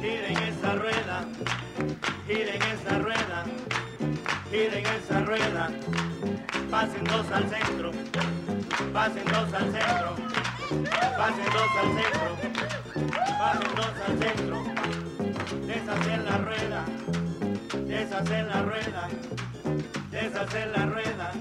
giren 0.00 0.38
esa 0.38 0.74
rueda, 0.74 1.24
giren 2.26 2.62
esa 2.62 2.98
rueda, 2.98 3.44
giren 4.50 4.86
esa 4.86 5.20
rueda, 5.20 5.70
pasen 6.70 7.04
dos 7.04 7.30
al 7.30 7.48
centro, 7.48 7.90
pasen 8.92 9.24
dos 9.24 9.54
al 9.54 9.72
centro, 9.72 10.16
pasen 11.16 11.48
dos 11.56 11.70
al 11.80 11.90
centro, 11.98 12.30
pasen 13.38 13.74
dos 13.76 13.94
al 14.06 14.18
centro, 14.18 14.56
deshacer 15.66 16.18
la 16.24 16.38
rueda, 16.38 16.84
deshacer 17.86 18.46
la 18.46 18.62
rueda, 18.62 19.08
deshacer 20.20 20.70
la 20.76 20.86
rueda, 20.86 21.32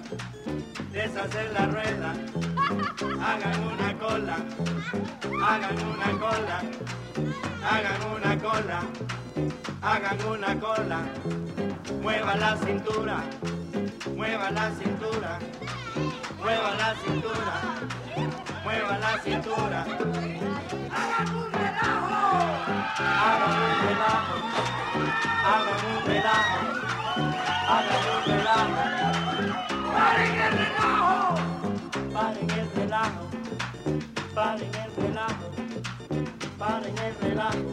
deshacer 0.91 1.51
la 1.53 1.65
rueda, 1.65 2.13
hagan 3.21 3.59
una 3.73 3.97
cola, 3.97 4.37
hagan 5.45 5.79
una 5.93 6.09
cola, 6.23 6.61
hagan 7.71 8.01
una 8.15 8.37
cola, 8.37 8.79
hagan 9.81 10.25
una 10.25 10.59
cola, 10.59 10.99
mueva 12.01 12.35
la 12.35 12.57
cintura, 12.57 13.23
mueva 14.15 14.51
la 14.51 14.71
cintura 14.71 15.39
mueva 16.41 16.73
la 16.75 16.95
cintura, 16.95 17.55
mueva 18.63 18.97
la 18.97 19.19
cintura. 19.23 19.85
Hagan 20.91 21.35
un 21.35 21.51
relajo, 21.51 22.17
hagan 22.97 23.53
un 23.59 23.75
relajo, 23.87 24.35
hagan 25.51 25.81
un 25.91 25.99
relajo, 26.05 26.59
hagan 27.69 28.03
un 28.15 28.21
relajo. 28.25 28.83
Paren 29.93 30.35
el 30.39 30.53
relajo, 30.57 31.35
paren 32.13 32.49
el 32.49 32.67
relajo, 32.75 33.23
paren 34.33 34.75
el 34.83 34.91
relajo, 35.03 35.47
paren 36.57 36.97
el 36.97 37.13
relajo. 37.21 37.69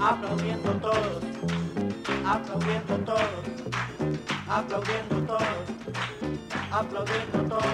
Aplaudiendo 0.00 0.72
todos, 0.86 1.22
aplaudiendo 2.26 2.96
todos, 3.04 3.44
aplaudiendo 4.48 5.16
todos 5.26 5.70
aplaudiendo 6.72 7.38
todos. 7.48 7.64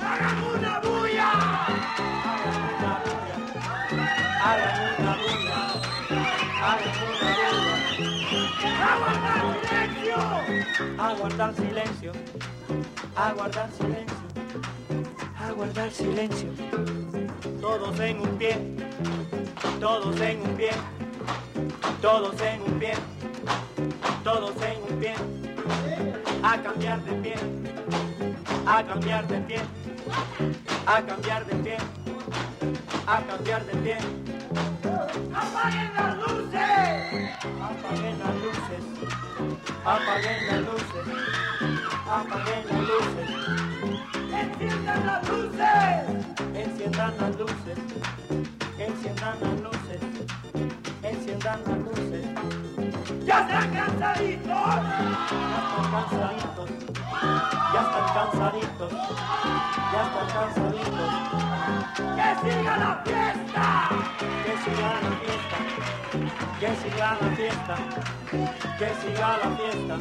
¡Hagan 0.00 0.44
una 0.54 0.80
bulla! 0.80 1.30
¡Hagan 4.42 4.76
una 4.98 5.16
bulla! 5.22 5.60
¡Hagan 6.62 6.96
una 7.06 7.32
bulla! 9.44 9.69
¡Aguardar 10.98 11.54
silencio! 11.54 12.12
¡Aguardar 13.14 13.70
silencio! 13.72 14.16
¡Aguardar 15.38 15.90
silencio! 15.90 16.48
Todos 17.60 18.00
en 18.00 18.20
un 18.20 18.38
pie, 18.38 18.56
todos 19.78 20.20
en 20.20 20.40
un 20.40 20.56
pie, 20.56 20.70
todos 22.00 22.40
en 22.40 22.62
un 22.62 22.78
pie, 22.78 22.92
todos 24.24 24.54
en 24.62 24.82
un 24.82 25.00
pie. 25.00 25.14
A 26.42 26.62
cambiar 26.62 27.04
de 27.04 27.12
pie, 27.12 27.34
a 28.66 28.82
cambiar 28.82 29.28
de 29.28 29.38
pie, 29.40 29.60
a 30.86 31.02
cambiar 31.02 31.44
de 31.44 31.54
pie, 31.56 31.76
a 33.10 33.20
cambiar 33.22 33.64
de 33.66 33.72
pie. 33.78 33.96
¡Apaguen 35.34 35.90
las 35.96 36.16
luces! 36.16 36.60
Apaguen 37.60 38.18
las 38.20 38.34
luces, 38.42 38.84
apaguen 39.84 40.46
las 40.46 40.60
luces, 40.68 41.06
apaguen 42.08 42.62
las 42.68 42.80
luces. 42.90 43.30
¡Enciendan 44.32 45.06
las 45.06 45.28
luces! 45.28 46.20
Enciendan 46.54 47.12
las 47.18 47.36
luces, 47.36 47.78
enciendan 48.78 49.36
las 49.40 49.60
luces, 49.60 50.02
enciendan 51.02 51.60
las 51.66 51.78
luces. 51.78 52.26
¡Ya 53.26 53.40
están 53.40 53.70
cansaditos! 53.72 54.56
cansaditos, 55.90 56.70
ya 57.72 57.80
están 57.82 58.06
cansaditos, 58.14 58.92
ya 59.92 60.00
están 60.02 60.26
cansaditos. 60.32 61.49
¡Que 61.96 62.02
siga 62.42 62.76
la 62.76 63.02
fiesta! 63.04 63.64
¡Que 64.44 64.52
siga 64.62 64.90
la 65.02 65.10
fiesta! 65.20 65.58
¡Que 66.60 66.70
siga 66.76 67.08
la 67.20 67.28
fiesta! 67.36 67.76
¡Que 68.78 68.88
siga 69.00 69.30
la 69.38 69.48
fiesta! 69.56 69.96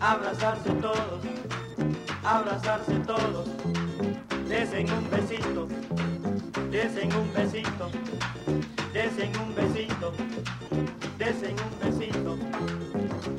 Abrazarse 0.00 0.70
todos, 0.80 1.20
abrazarse 2.24 2.94
todos, 3.00 3.48
desen 4.48 4.90
un 4.92 5.10
besito, 5.10 5.68
desen 6.70 7.12
un 7.14 7.32
besito, 7.32 7.90
desen 8.92 9.32
un 9.40 9.54
besito, 9.54 10.12
desen 11.18 11.56
un 11.66 11.78
besito, 11.80 12.38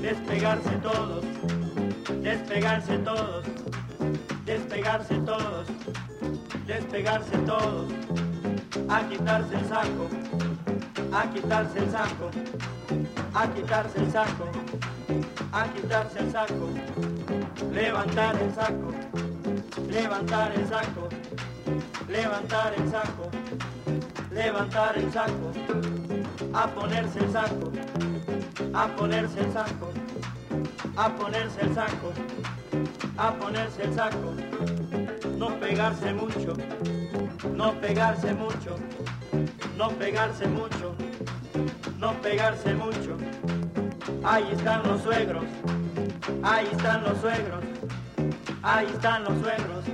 despegarse 0.02 0.72
todos, 0.82 1.26
despegarse 2.22 2.98
todos, 3.00 3.46
despegarse 4.46 5.16
todos, 5.20 5.68
despegarse 6.68 7.38
todos, 7.40 7.92
a 8.90 9.08
quitarse 9.08 9.56
el 9.56 9.66
saco 9.68 10.10
a 11.12 11.30
quitarse 11.32 11.80
el 11.80 11.92
saco, 11.92 12.30
a 13.34 13.48
quitarse 13.54 14.00
el 14.00 14.12
saco, 14.12 14.46
a 15.52 15.68
quitarse 15.74 16.20
el 16.20 16.32
saco, 16.32 16.70
levantar 17.72 18.36
el 18.42 18.54
saco, 18.54 18.94
levantar 19.90 20.52
el 20.54 20.68
saco, 20.68 21.10
levantar 22.08 22.74
el 22.78 22.92
saco, 22.92 23.30
levantar 24.32 24.98
el 24.98 25.12
saco, 25.12 25.52
a 26.54 26.68
ponerse 26.68 27.20
el 27.20 27.32
saco, 27.32 27.72
a 28.74 28.88
ponerse 28.88 29.40
el 29.42 29.54
saco, 29.54 29.92
a 30.96 31.10
ponerse 31.16 31.62
el 31.62 31.74
saco, 31.74 32.14
a 33.18 33.34
ponerse 33.34 33.84
el 33.84 33.94
saco, 33.96 34.34
no 35.38 35.60
pegarse 35.60 36.14
mucho, 36.14 36.54
no 37.56 37.74
pegarse 37.82 38.34
mucho 38.34 38.76
no 39.80 39.88
pegarse 39.92 40.46
mucho, 40.46 40.94
no 41.98 42.12
pegarse 42.22 42.74
mucho. 42.74 43.29
Ahí 44.24 44.44
están 44.52 44.84
los 44.84 45.02
suegros, 45.02 45.46
ahí 46.44 46.68
están 46.72 47.04
los 47.04 47.18
suegros, 47.20 47.64
ahí 48.62 48.86
están 48.88 49.24
los 49.24 49.34
suegros, 49.40 49.86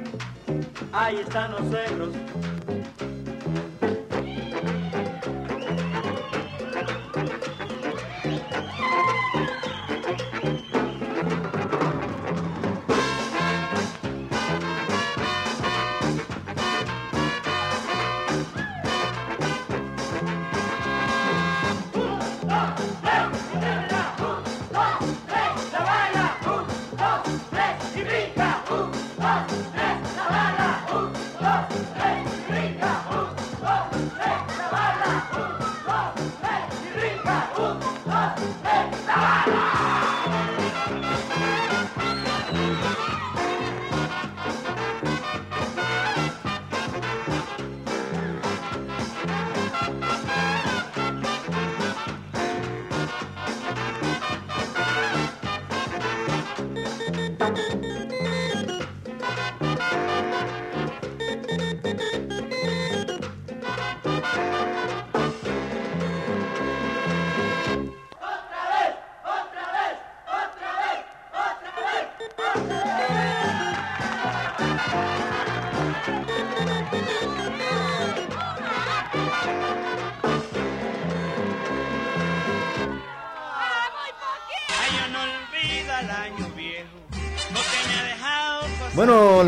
ahí 0.92 1.16
están 1.18 1.52
los 1.52 1.62
suegros. 1.70 2.10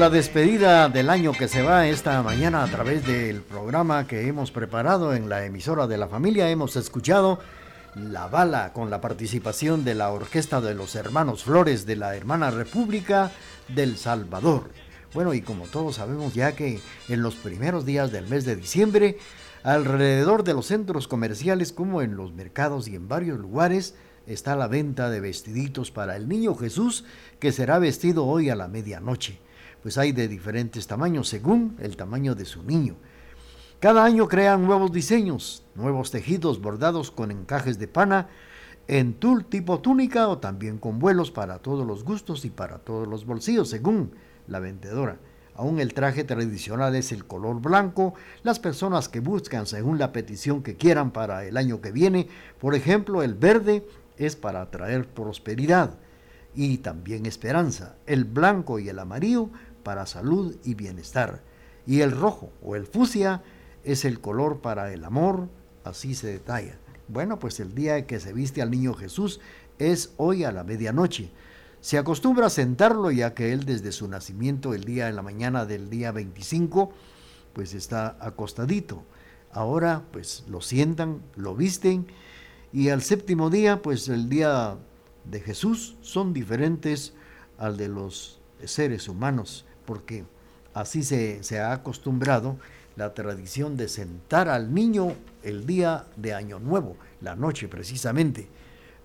La 0.08 0.14
despedida 0.14 0.88
del 0.88 1.10
año 1.10 1.34
que 1.34 1.50
se 1.50 1.62
va 1.62 1.86
esta 1.86 2.24
mañana 2.24 2.64
a 2.64 2.68
través 2.68 3.06
del 3.06 3.42
programa 3.42 4.08
que 4.08 4.26
hemos 4.26 4.52
preparado 4.52 5.14
en 5.14 5.28
la 5.28 5.44
emisora 5.44 5.86
de 5.86 5.98
la 5.98 6.08
familia, 6.08 6.50
hemos 6.50 6.78
escuchado 6.78 7.40
La 7.94 8.28
Bala 8.28 8.72
con 8.72 8.90
la 8.90 9.02
participación 9.02 9.84
de 9.84 9.96
la 9.96 10.10
Orquesta 10.12 10.62
de 10.62 10.76
los 10.76 10.96
Hermanos 10.96 11.44
Flores 11.44 11.86
de 11.86 11.98
la 11.98 12.16
Hermana 12.16 12.52
República 12.52 13.34
del 13.68 13.98
Salvador. 13.98 14.70
Bueno, 15.14 15.34
y 15.34 15.42
como 15.42 15.66
todos 15.66 15.98
sabemos 15.98 16.34
ya 16.34 16.54
que 16.54 16.80
en 17.10 17.22
los 17.22 17.36
primeros 17.36 17.86
días 17.86 18.10
del 18.14 18.30
mes 18.30 18.46
de 18.46 18.56
diciembre, 18.56 19.18
alrededor 19.64 20.46
de 20.46 20.54
los 20.54 20.68
centros 20.68 21.10
comerciales 21.10 21.74
como 21.74 22.02
en 22.02 22.16
los 22.16 22.32
mercados 22.32 22.88
y 22.88 22.96
en 22.96 23.10
varios 23.10 23.40
lugares, 23.40 23.94
está 24.26 24.56
la 24.56 24.70
venta 24.70 25.10
de 25.10 25.20
vestiditos 25.20 25.92
para 25.92 26.16
el 26.16 26.30
niño 26.30 26.56
Jesús 26.56 27.04
que 27.42 27.52
será 27.52 27.78
vestido 27.78 28.26
hoy 28.26 28.50
a 28.50 28.56
la 28.56 28.70
medianoche. 28.70 29.46
Pues 29.88 29.98
hay 29.98 30.12
de 30.12 30.28
diferentes 30.28 30.86
tamaños 30.86 31.30
según 31.30 31.78
el 31.80 31.96
tamaño 31.96 32.36
de 32.36 32.44
su 32.44 32.62
niño. 32.62 32.98
Cada 33.80 34.04
año 34.04 34.28
crean 34.28 34.66
nuevos 34.66 34.92
diseños, 34.92 35.64
nuevos 35.76 36.12
tejidos 36.12 36.60
bordados 36.60 37.10
con 37.10 37.32
encajes 37.32 37.80
de 37.80 37.88
pana 37.88 38.28
en 38.90 39.14
tul 39.14 39.46
tipo 39.46 39.80
túnica 39.80 40.28
o 40.28 40.40
también 40.40 40.78
con 40.78 41.00
vuelos 41.00 41.32
para 41.32 41.60
todos 41.60 41.88
los 41.88 42.04
gustos 42.04 42.44
y 42.44 42.50
para 42.50 42.80
todos 42.80 43.08
los 43.08 43.26
bolsillos, 43.26 43.70
según 43.70 44.12
la 44.50 44.60
vendedora. 44.60 45.20
Aún 45.56 45.80
el 45.80 45.94
traje 45.94 46.26
tradicional 46.26 46.94
es 46.94 47.14
el 47.14 47.26
color 47.26 47.62
blanco. 47.62 48.14
Las 48.44 48.60
personas 48.60 49.08
que 49.08 49.22
buscan 49.22 49.68
según 49.68 50.00
la 50.00 50.12
petición 50.12 50.64
que 50.64 50.76
quieran 50.76 51.12
para 51.12 51.46
el 51.46 51.56
año 51.56 51.80
que 51.80 51.94
viene, 51.94 52.28
por 52.60 52.76
ejemplo, 52.76 53.24
el 53.24 53.36
verde 53.36 53.88
es 54.18 54.36
para 54.36 54.70
traer 54.70 55.08
prosperidad 55.08 55.98
y 56.58 56.80
también 56.80 57.28
esperanza. 57.28 57.98
El 58.08 58.26
blanco 58.26 58.80
y 58.80 58.90
el 58.90 58.98
amarillo 58.98 59.52
para 59.88 60.06
salud 60.06 60.54
y 60.66 60.74
bienestar. 60.74 61.42
Y 61.86 62.02
el 62.02 62.12
rojo 62.12 62.52
o 62.62 62.76
el 62.76 62.86
fucsia 62.86 63.42
es 63.86 64.04
el 64.04 64.20
color 64.20 64.60
para 64.60 64.92
el 64.92 65.06
amor, 65.06 65.48
así 65.86 66.14
se 66.14 66.28
detalla. 66.28 66.78
Bueno, 67.08 67.40
pues 67.40 67.62
el 67.62 67.74
día 67.74 68.06
que 68.06 68.20
se 68.20 68.34
viste 68.34 68.62
al 68.62 68.70
niño 68.70 68.94
Jesús 68.94 69.40
es 69.80 70.12
hoy 70.18 70.44
a 70.44 70.52
la 70.52 70.66
medianoche. 70.66 71.32
Se 71.80 71.98
acostumbra 71.98 72.48
a 72.48 72.50
sentarlo 72.50 73.12
ya 73.12 73.34
que 73.34 73.54
él 73.54 73.64
desde 73.64 73.94
su 73.94 74.10
nacimiento 74.10 74.74
el 74.74 74.84
día 74.84 75.06
de 75.06 75.14
la 75.14 75.22
mañana 75.22 75.66
del 75.66 75.90
día 75.90 76.12
25 76.12 76.92
pues 77.54 77.74
está 77.74 78.18
acostadito. 78.20 79.06
Ahora 79.54 80.04
pues 80.12 80.44
lo 80.50 80.60
sientan, 80.60 81.22
lo 81.38 81.56
visten 81.56 82.08
y 82.74 82.90
al 82.90 83.04
séptimo 83.04 83.50
día, 83.50 83.82
pues 83.82 84.10
el 84.10 84.28
día 84.28 84.76
de 85.24 85.40
Jesús 85.40 85.96
son 86.02 86.34
diferentes 86.34 87.14
al 87.58 87.78
de 87.78 87.88
los 87.88 88.42
seres 88.66 89.08
humanos, 89.08 89.66
porque 89.88 90.26
así 90.76 91.02
se, 91.02 91.60
ha 91.60 91.72
acostumbrado 91.72 92.58
la 92.96 93.16
tradición 93.16 93.76
de 93.76 93.88
sentar 93.88 94.50
al 94.50 94.72
niño 94.74 95.14
el 95.42 95.66
día 95.66 96.06
de 96.16 96.36
Año 96.36 96.60
Nuevo, 96.60 96.96
la 97.22 97.36
noche 97.36 97.68
precisamente, 97.68 98.48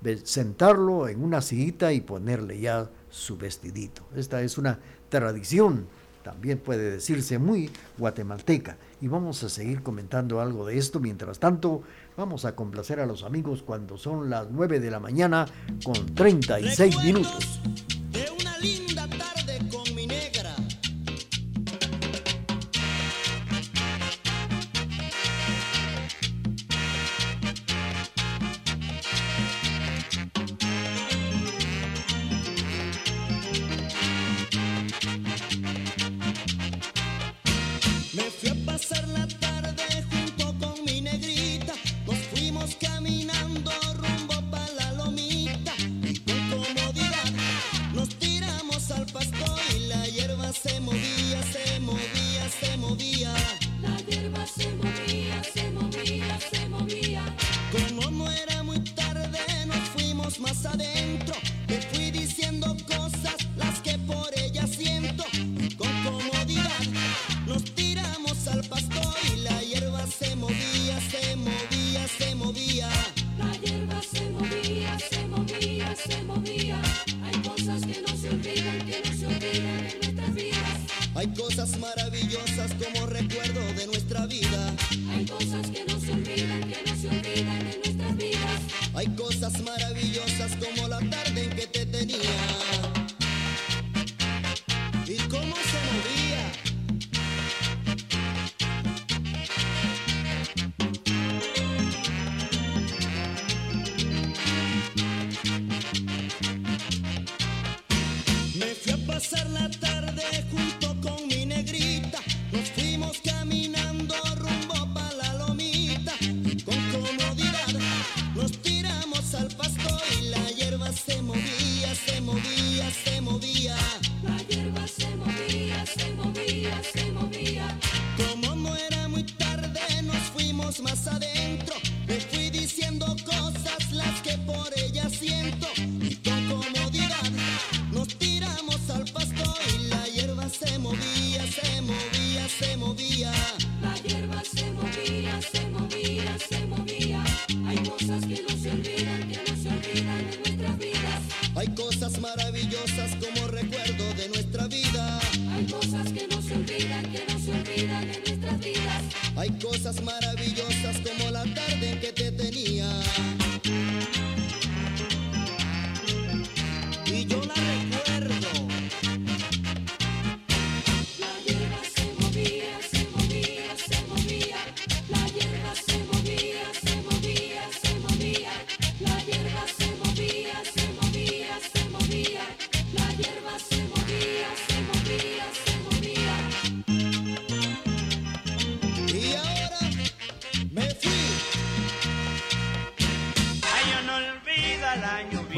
de 0.02 0.18
sentarlo 0.26 1.08
en 1.08 1.24
una 1.24 1.40
sillita 1.40 1.94
y 1.94 2.02
ponerle 2.02 2.60
ya 2.60 2.90
su 3.08 3.38
vestidito. 3.38 4.02
Esta 4.14 4.42
es 4.42 4.58
una 4.58 4.78
tradición, 5.08 5.86
también 6.22 6.58
puede 6.58 6.90
decirse 6.90 7.38
muy 7.38 7.70
guatemalteca. 7.96 8.76
Y 9.00 9.08
vamos 9.08 9.42
a 9.42 9.48
seguir 9.48 9.82
comentando 9.82 10.40
algo 10.40 10.66
de 10.66 10.78
esto. 10.78 11.00
Mientras 11.00 11.38
tanto, 11.38 11.82
Vamos 12.16 12.44
a 12.44 12.54
complacer 12.54 13.00
a 13.00 13.06
los 13.06 13.22
amigos 13.22 13.62
cuando 13.62 13.96
son 13.96 14.28
las 14.28 14.50
9 14.50 14.80
de 14.80 14.90
la 14.90 15.00
mañana 15.00 15.46
con 15.82 16.14
36 16.14 17.02
minutos. 17.02 17.60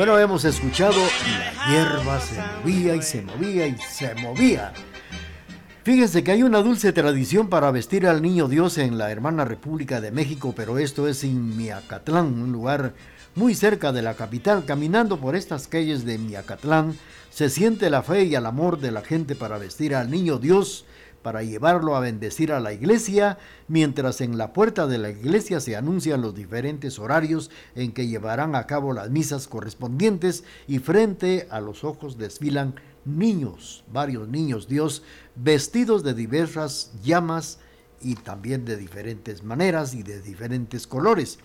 Bueno, 0.04 0.20
hemos 0.20 0.44
escuchado 0.44 1.00
La 1.56 1.70
hierba 1.70 2.20
se 2.20 2.38
movía 2.60 2.94
y 2.94 3.00
se 3.00 3.22
movía 3.22 3.66
y 3.66 3.76
se 3.78 4.14
movía. 4.16 4.74
Fíjense 5.82 6.22
que 6.22 6.30
hay 6.30 6.42
una 6.42 6.60
dulce 6.60 6.92
tradición 6.92 7.48
para 7.48 7.70
vestir 7.70 8.06
al 8.06 8.20
niño 8.20 8.46
Dios 8.46 8.76
en 8.76 8.98
la 8.98 9.10
hermana 9.10 9.46
República 9.46 10.02
de 10.02 10.10
México, 10.10 10.52
pero 10.54 10.76
esto 10.76 11.08
es 11.08 11.24
en 11.24 11.56
Miacatlán, 11.56 12.26
un 12.26 12.52
lugar 12.52 12.92
muy 13.34 13.54
cerca 13.54 13.92
de 13.92 14.02
la 14.02 14.12
capital. 14.12 14.66
Caminando 14.66 15.18
por 15.18 15.36
estas 15.36 15.68
calles 15.68 16.04
de 16.04 16.18
Miacatlán, 16.18 16.98
se 17.30 17.48
siente 17.48 17.88
la 17.88 18.02
fe 18.02 18.24
y 18.24 18.34
el 18.34 18.44
amor 18.44 18.80
de 18.80 18.90
la 18.90 19.00
gente 19.00 19.34
para 19.34 19.56
vestir 19.56 19.94
al 19.94 20.10
niño 20.10 20.36
Dios 20.36 20.84
para 21.24 21.42
llevarlo 21.42 21.96
a 21.96 22.00
bendecir 22.00 22.52
a 22.52 22.60
la 22.60 22.74
iglesia, 22.74 23.38
mientras 23.66 24.20
en 24.20 24.37
la 24.37 24.52
puerta 24.52 24.87
de 24.87 24.98
la 24.98 25.08
iglesia 25.08 25.58
se 25.58 25.74
anuncian 25.74 26.20
los 26.20 26.34
diferentes 26.34 26.98
horarios 26.98 27.50
en 27.74 27.92
que 27.92 28.06
llevarán 28.06 28.54
a 28.54 28.66
cabo 28.66 28.92
las 28.92 29.08
misas 29.08 29.48
correspondientes 29.48 30.44
y 30.68 30.80
frente 30.80 31.48
a 31.50 31.60
los 31.60 31.82
ojos 31.82 32.18
desfilan 32.18 32.74
niños, 33.06 33.84
varios 33.90 34.28
niños 34.28 34.68
Dios, 34.68 35.02
vestidos 35.34 36.04
de 36.04 36.12
diversas 36.12 36.92
llamas 37.02 37.58
y 38.02 38.16
también 38.16 38.66
de 38.66 38.76
diferentes 38.76 39.42
maneras 39.42 39.94
y 39.94 40.02
de 40.02 40.20
diferentes 40.20 40.87
colores. 40.87 41.38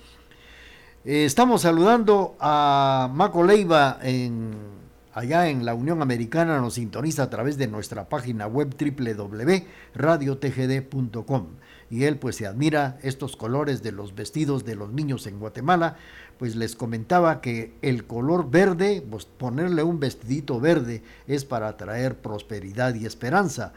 Eh, 1.06 1.24
estamos 1.24 1.62
saludando 1.62 2.36
a 2.42 3.10
Maco 3.14 3.46
Leiva 3.46 3.98
en 4.02 4.79
allá 5.14 5.50
en 5.50 5.66
la 5.66 5.74
Unión 5.74 6.02
Americana 6.02 6.60
nos 6.60 6.76
sintoniza 6.76 7.24
a 7.24 7.30
través 7.30 7.58
de 7.58 7.68
nuestra 7.68 8.08
página 8.10 8.48
web 8.48 8.76
www.radiotgd.com 8.78 11.48
y 11.90 12.04
él 12.04 12.18
pues 12.18 12.36
se 12.36 12.46
admira 12.46 13.00
estos 13.02 13.36
colores 13.36 13.82
de 13.82 13.92
los 13.92 14.16
vestidos 14.16 14.66
de 14.66 14.76
los 14.76 14.92
niños 14.92 15.26
en 15.28 15.40
Guatemala, 15.40 15.98
pues 16.38 16.56
les 16.56 16.76
comentaba 16.76 17.42
que 17.42 17.74
el 17.82 18.06
color 18.06 18.52
verde, 18.52 19.04
pues 19.10 19.26
ponerle 19.26 19.84
un 19.84 20.00
vestidito 20.00 20.60
verde 20.60 21.04
es 21.28 21.46
para 21.46 21.76
traer 21.78 22.18
prosperidad 22.18 22.94
y 22.96 23.06
esperanza. 23.06 23.74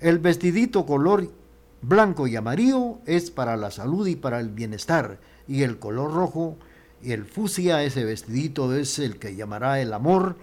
El 0.00 0.18
vestidito 0.18 0.84
color 0.84 1.30
blanco 1.80 2.26
y 2.26 2.36
amarillo 2.36 2.98
es 3.06 3.30
para 3.30 3.56
la 3.56 3.70
salud 3.70 4.06
y 4.06 4.16
para 4.16 4.40
el 4.40 4.48
bienestar. 4.48 5.18
Y 5.46 5.62
el 5.62 5.78
color 5.78 6.12
rojo 6.12 6.56
y 7.02 7.12
el 7.12 7.24
fusia, 7.24 7.84
ese 7.84 8.04
vestidito 8.04 8.74
es 8.74 8.98
el 8.98 9.18
que 9.18 9.36
llamará 9.36 9.80
el 9.80 9.92
amor, 9.92 10.36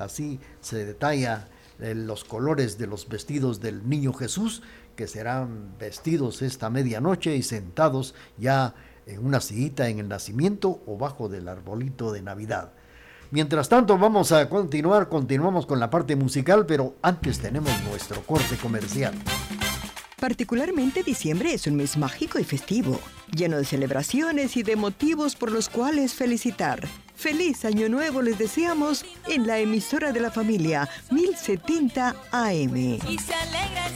Así 0.00 0.40
se 0.60 0.84
detalla 0.84 1.48
eh, 1.78 1.94
los 1.94 2.24
colores 2.24 2.78
de 2.78 2.86
los 2.86 3.08
vestidos 3.08 3.60
del 3.60 3.88
niño 3.88 4.12
Jesús, 4.12 4.62
que 4.96 5.06
serán 5.06 5.78
vestidos 5.78 6.42
esta 6.42 6.70
medianoche 6.70 7.36
y 7.36 7.42
sentados 7.42 8.14
ya 8.38 8.74
en 9.06 9.24
una 9.24 9.40
sillita 9.40 9.88
en 9.88 9.98
el 9.98 10.08
nacimiento 10.08 10.82
o 10.86 10.96
bajo 10.96 11.28
del 11.28 11.48
arbolito 11.48 12.12
de 12.12 12.22
Navidad. 12.22 12.72
Mientras 13.30 13.68
tanto 13.68 13.96
vamos 13.96 14.32
a 14.32 14.48
continuar, 14.48 15.08
continuamos 15.08 15.64
con 15.64 15.78
la 15.78 15.88
parte 15.88 16.16
musical, 16.16 16.66
pero 16.66 16.96
antes 17.00 17.38
tenemos 17.38 17.70
nuestro 17.88 18.22
corte 18.22 18.56
comercial. 18.56 19.14
Particularmente 20.18 21.02
diciembre 21.02 21.54
es 21.54 21.66
un 21.66 21.76
mes 21.76 21.96
mágico 21.96 22.38
y 22.38 22.44
festivo, 22.44 23.00
lleno 23.34 23.56
de 23.56 23.64
celebraciones 23.64 24.56
y 24.56 24.62
de 24.62 24.76
motivos 24.76 25.36
por 25.36 25.50
los 25.52 25.68
cuales 25.68 26.12
felicitar. 26.14 26.86
Feliz 27.20 27.66
Año 27.66 27.90
Nuevo 27.90 28.22
les 28.22 28.38
deseamos 28.38 29.04
en 29.28 29.46
la 29.46 29.58
emisora 29.58 30.10
de 30.10 30.20
la 30.20 30.30
familia 30.30 30.88
1070 31.10 32.16
AM. 32.32 32.76
Y 32.76 33.18
se 33.18 33.34
alegra 33.34 33.86
el 33.88 33.94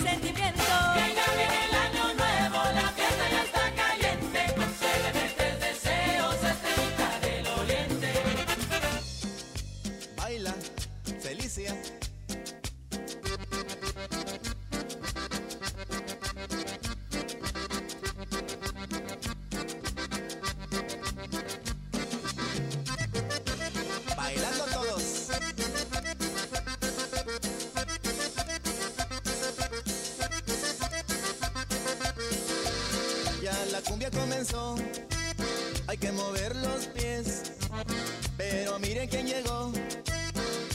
miren 38.84 39.08
quién 39.08 39.26
llegó, 39.26 39.72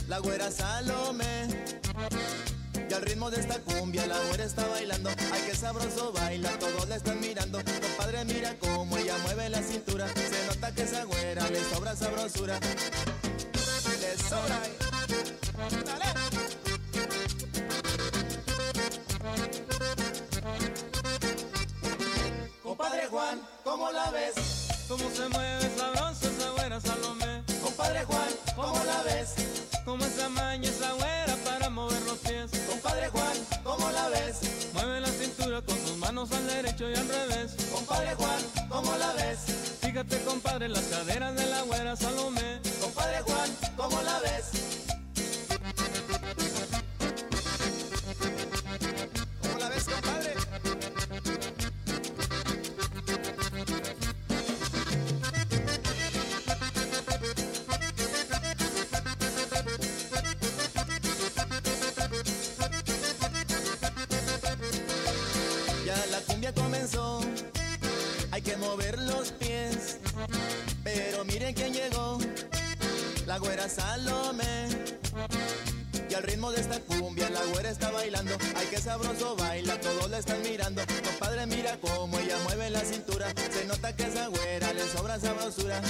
la 0.08 0.18
güera 0.18 0.50
Salome. 0.50 1.48
Y 2.88 2.92
al 2.92 3.02
ritmo 3.02 3.30
de 3.30 3.40
esta 3.40 3.60
cumbia 3.60 4.06
la 4.06 4.18
güera 4.28 4.44
está 4.44 4.66
bailando. 4.66 5.10
Ay, 5.32 5.42
qué 5.46 5.54
sabroso 5.54 6.12
baila, 6.12 6.50
todos 6.58 6.88
la 6.88 6.96
están 6.96 7.20
mirando. 7.20 7.60
Compadre, 7.62 8.24
mira 8.24 8.56
cómo 8.58 8.96
ella 8.96 9.16
mueve 9.22 9.48
la 9.48 9.62
cintura. 9.62 10.08
Se 10.08 10.46
nota 10.46 10.74
que 10.74 10.82
esa 10.82 11.04
güera 11.04 11.48
le 11.50 11.62
sobra 11.70 11.94
sabrosura. 11.94 12.58
Le 14.00 14.18
sobra. 14.28 14.60
Dale. 15.84 16.04
Compadre 22.62 23.06
Juan, 23.06 23.40
¿cómo 23.62 23.92
la 23.92 24.10
ves? 24.10 24.34
Cómo 24.88 25.08
se 25.10 25.28
mueve 25.28 25.70
sabroso 25.76 26.28
esa 26.28 26.50
güera 26.50 26.80
Salomé 26.80 27.19
Compadre 27.80 28.04
Juan, 28.04 28.28
¿cómo 28.56 28.84
la 28.84 29.02
ves? 29.04 29.34
Cómo 29.86 30.04
se 30.04 30.22
amaña 30.22 30.68
esa 30.68 30.92
güera 30.92 31.34
para 31.46 31.70
mover 31.70 32.02
los 32.02 32.18
pies 32.18 32.50
Compadre 32.68 33.08
Juan, 33.08 33.32
¿cómo 33.64 33.90
la 33.90 34.08
ves? 34.10 34.40
Mueve 34.74 35.00
la 35.00 35.08
cintura 35.08 35.62
con 35.62 35.78
sus 35.78 35.96
manos 35.96 36.30
al 36.30 36.46
derecho 36.46 36.90
y 36.90 36.94
al 36.94 37.08
revés 37.08 37.56
Compadre 37.72 38.14
Juan, 38.16 38.68
¿cómo 38.68 38.94
la 38.98 39.14
ves? 39.14 39.78
Fíjate 39.80 40.22
compadre 40.24 40.68
las 40.68 40.84
caderas 40.84 41.34
de 41.34 41.46
la 41.46 41.62
güera 41.62 41.96
Salomé 41.96 42.60
Compadre 42.82 43.22
Juan, 43.22 43.50
¿cómo 43.78 44.02
la 44.02 44.20
ves? 44.20 44.50
¿Cómo 49.40 49.58
la 49.58 49.68
ves, 49.70 49.84
compadre? 49.84 51.59
Mover 68.70 68.98
los 69.00 69.32
pies. 69.32 69.98
Pero 70.84 71.24
miren 71.24 71.54
quién 71.54 71.72
llegó, 71.72 72.18
la 73.26 73.38
güera 73.38 73.68
Salome. 73.68 74.68
Y 76.08 76.14
al 76.14 76.22
ritmo 76.22 76.52
de 76.52 76.60
esta 76.60 76.78
cumbia 76.80 77.28
la 77.30 77.44
güera 77.46 77.70
está 77.70 77.90
bailando. 77.90 78.36
Ay, 78.56 78.66
qué 78.70 78.78
sabroso 78.78 79.36
baila, 79.36 79.80
todos 79.80 80.08
la 80.10 80.18
están 80.18 80.42
mirando. 80.42 80.82
Compadre, 81.04 81.46
mira 81.46 81.78
cómo 81.80 82.18
ella 82.18 82.36
mueve 82.44 82.70
la 82.70 82.80
cintura. 82.80 83.32
Se 83.50 83.64
nota 83.64 83.94
que 83.94 84.04
esa 84.04 84.28
güera 84.28 84.72
le 84.72 84.88
sobra 84.88 85.18
sabrosura. 85.18 85.80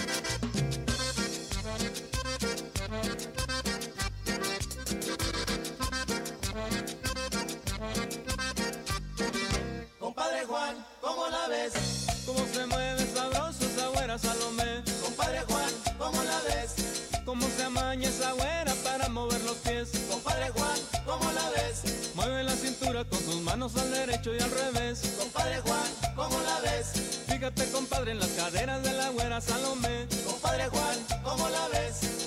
Compadre 9.98 10.44
Juan, 10.46 10.86
¿cómo 11.00 11.28
la 11.28 11.48
ves? 11.48 11.99
Cómo 12.32 12.46
se 12.54 12.64
mueve 12.66 13.04
sabroso 13.12 13.64
esa 13.64 13.88
güera 13.88 14.16
Salomé 14.16 14.84
Compadre 15.02 15.40
Juan, 15.48 15.68
¿cómo 15.98 16.22
la 16.22 16.38
ves? 16.42 16.74
Cómo 17.24 17.44
se 17.56 17.64
amaña 17.64 18.08
esa 18.08 18.30
güera 18.34 18.72
para 18.84 19.08
mover 19.08 19.42
los 19.42 19.56
pies 19.56 19.90
Compadre 20.08 20.48
Juan, 20.50 20.78
¿cómo 21.04 21.24
la 21.32 21.50
ves? 21.50 22.12
Mueve 22.14 22.44
la 22.44 22.54
cintura 22.54 23.04
con 23.04 23.18
sus 23.18 23.40
manos 23.40 23.76
al 23.76 23.90
derecho 23.90 24.32
y 24.32 24.38
al 24.38 24.50
revés 24.52 25.16
Compadre 25.18 25.60
Juan, 25.60 26.14
¿cómo 26.14 26.38
la 26.42 26.60
ves? 26.60 26.92
Fíjate 27.26 27.68
compadre 27.72 28.12
en 28.12 28.20
las 28.20 28.28
caderas 28.28 28.80
de 28.84 28.92
la 28.92 29.08
güera 29.08 29.40
Salomé 29.40 30.06
Compadre 30.24 30.68
Juan, 30.68 31.22
¿cómo 31.24 31.48
la 31.48 31.66
ves? 31.68 32.19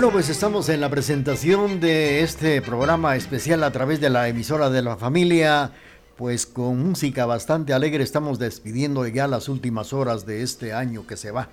Bueno, 0.00 0.14
pues 0.14 0.30
estamos 0.30 0.70
en 0.70 0.80
la 0.80 0.88
presentación 0.88 1.78
de 1.78 2.22
este 2.22 2.62
programa 2.62 3.16
especial 3.16 3.62
a 3.62 3.70
través 3.70 4.00
de 4.00 4.08
la 4.08 4.28
emisora 4.28 4.70
de 4.70 4.80
la 4.80 4.96
familia. 4.96 5.72
Pues 6.16 6.46
con 6.46 6.82
música 6.82 7.26
bastante 7.26 7.74
alegre 7.74 8.02
estamos 8.02 8.38
despidiendo 8.38 9.06
ya 9.06 9.26
las 9.26 9.50
últimas 9.50 9.92
horas 9.92 10.24
de 10.24 10.42
este 10.42 10.72
año 10.72 11.06
que 11.06 11.18
se 11.18 11.32
va. 11.32 11.50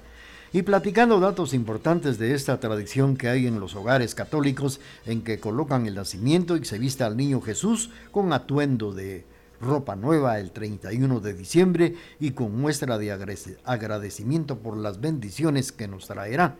Y 0.53 0.61
platicando 0.61 1.19
datos 1.19 1.53
importantes 1.53 2.19
de 2.19 2.33
esta 2.35 2.57
tradición 2.61 3.17
que 3.17 3.27
hay 3.27 3.47
en 3.47 3.59
los 3.59 3.75
hogares 3.75 4.15
católicos 4.15 4.79
en 5.05 5.23
que 5.23 5.41
colocan 5.41 5.85
el 5.85 5.95
nacimiento 5.95 6.55
y 6.55 6.63
se 6.63 6.79
viste 6.79 7.03
al 7.03 7.17
niño 7.17 7.41
Jesús 7.41 7.89
con 8.11 8.31
atuendo 8.31 8.93
de 8.93 9.25
ropa 9.59 9.97
nueva 9.97 10.39
el 10.39 10.51
31 10.51 11.19
de 11.19 11.33
diciembre 11.33 11.95
y 12.17 12.31
con 12.31 12.57
muestra 12.57 12.97
de 12.97 13.13
agrade- 13.13 13.57
agradecimiento 13.65 14.59
por 14.59 14.77
las 14.77 15.01
bendiciones 15.01 15.73
que 15.73 15.89
nos 15.89 16.07
traerá. 16.07 16.55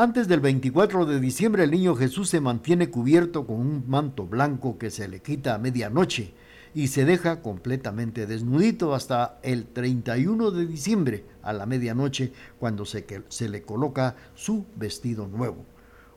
Antes 0.00 0.28
del 0.28 0.38
24 0.38 1.06
de 1.06 1.18
diciembre 1.18 1.64
el 1.64 1.72
niño 1.72 1.96
Jesús 1.96 2.28
se 2.28 2.40
mantiene 2.40 2.88
cubierto 2.88 3.48
con 3.48 3.56
un 3.56 3.84
manto 3.88 4.28
blanco 4.28 4.78
que 4.78 4.90
se 4.90 5.08
le 5.08 5.22
quita 5.22 5.56
a 5.56 5.58
medianoche 5.58 6.34
y 6.72 6.86
se 6.86 7.04
deja 7.04 7.42
completamente 7.42 8.28
desnudito 8.28 8.94
hasta 8.94 9.40
el 9.42 9.66
31 9.66 10.52
de 10.52 10.66
diciembre 10.66 11.24
a 11.42 11.52
la 11.52 11.66
medianoche 11.66 12.32
cuando 12.60 12.84
se, 12.84 13.04
le 13.48 13.62
coloca 13.62 14.14
su 14.36 14.66
vestido 14.76 15.26
nuevo. 15.26 15.64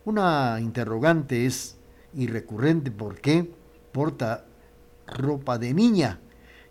Una 0.06 0.60
interrogante 0.62 1.48
es 1.48 1.78
y 2.14 2.28
recurrente 2.28 2.92
por 2.92 3.20
qué 3.20 3.52
porta 3.92 4.46
ropa 5.08 5.58
de 5.58 5.74
niña, 5.74 6.20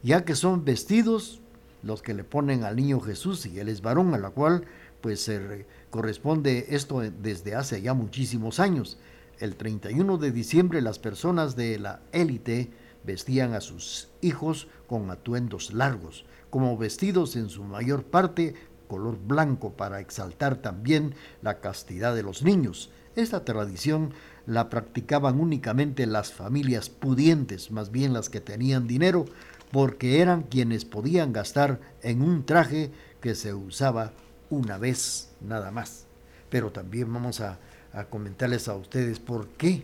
ya 0.04 0.24
que 0.24 0.36
son 0.36 0.64
vestidos 0.64 1.40
los 1.82 2.02
que 2.02 2.14
le 2.14 2.22
ponen 2.22 2.62
al 2.62 2.76
niño 2.76 3.00
Jesús 3.00 3.46
y 3.46 3.58
él 3.58 3.68
es 3.68 3.82
varón, 3.82 4.14
a 4.14 4.18
la 4.18 4.30
cual 4.30 4.64
pues 5.00 5.22
se 5.22 5.66
corresponde 5.90 6.66
esto 6.70 7.00
desde 7.00 7.54
hace 7.54 7.82
ya 7.82 7.94
muchísimos 7.94 8.60
años. 8.60 8.98
El 9.38 9.56
31 9.56 10.18
de 10.18 10.32
diciembre 10.32 10.80
las 10.80 10.98
personas 10.98 11.56
de 11.56 11.78
la 11.78 12.00
élite 12.12 12.70
vestían 13.04 13.54
a 13.54 13.60
sus 13.60 14.08
hijos 14.20 14.68
con 14.86 15.10
atuendos 15.10 15.72
largos, 15.72 16.24
como 16.50 16.76
vestidos 16.76 17.36
en 17.36 17.48
su 17.48 17.64
mayor 17.64 18.04
parte 18.04 18.54
color 18.88 19.18
blanco 19.24 19.74
para 19.74 20.00
exaltar 20.00 20.56
también 20.56 21.14
la 21.42 21.60
castidad 21.60 22.14
de 22.14 22.24
los 22.24 22.42
niños. 22.42 22.90
Esta 23.14 23.44
tradición 23.44 24.12
la 24.46 24.68
practicaban 24.68 25.40
únicamente 25.40 26.06
las 26.06 26.32
familias 26.32 26.90
pudientes, 26.90 27.70
más 27.70 27.92
bien 27.92 28.12
las 28.12 28.28
que 28.28 28.40
tenían 28.40 28.88
dinero, 28.88 29.26
porque 29.70 30.20
eran 30.20 30.42
quienes 30.42 30.84
podían 30.84 31.32
gastar 31.32 31.80
en 32.02 32.22
un 32.22 32.44
traje 32.44 32.90
que 33.20 33.36
se 33.36 33.54
usaba 33.54 34.12
una 34.50 34.78
vez 34.78 35.30
nada 35.40 35.70
más. 35.70 36.06
Pero 36.50 36.70
también 36.70 37.12
vamos 37.12 37.40
a, 37.40 37.58
comentarles 38.08 38.68
a 38.68 38.76
ustedes 38.76 39.18
por 39.18 39.48
qué 39.48 39.82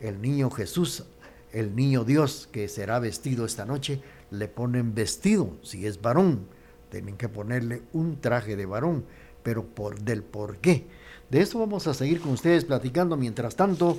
el 0.00 0.20
niño 0.20 0.50
Jesús, 0.50 1.04
el 1.52 1.76
niño 1.76 2.04
Dios 2.04 2.48
que 2.50 2.68
será 2.68 2.98
vestido 2.98 3.44
esta 3.44 3.64
noche, 3.64 4.00
le 4.30 4.48
ponen 4.48 4.94
vestido, 4.94 5.56
si 5.62 5.86
es 5.86 6.00
varón, 6.00 6.46
tienen 6.90 7.16
que 7.16 7.28
ponerle 7.28 7.82
un 7.92 8.20
traje 8.20 8.56
de 8.56 8.66
varón, 8.66 9.04
pero 9.42 9.64
por 9.64 10.00
del 10.00 10.22
por 10.22 10.58
qué. 10.58 10.86
De 11.30 11.40
eso 11.40 11.58
vamos 11.58 11.86
a 11.86 11.94
seguir 11.94 12.20
con 12.20 12.32
ustedes 12.32 12.64
platicando. 12.64 13.16
Mientras 13.16 13.56
tanto, 13.56 13.98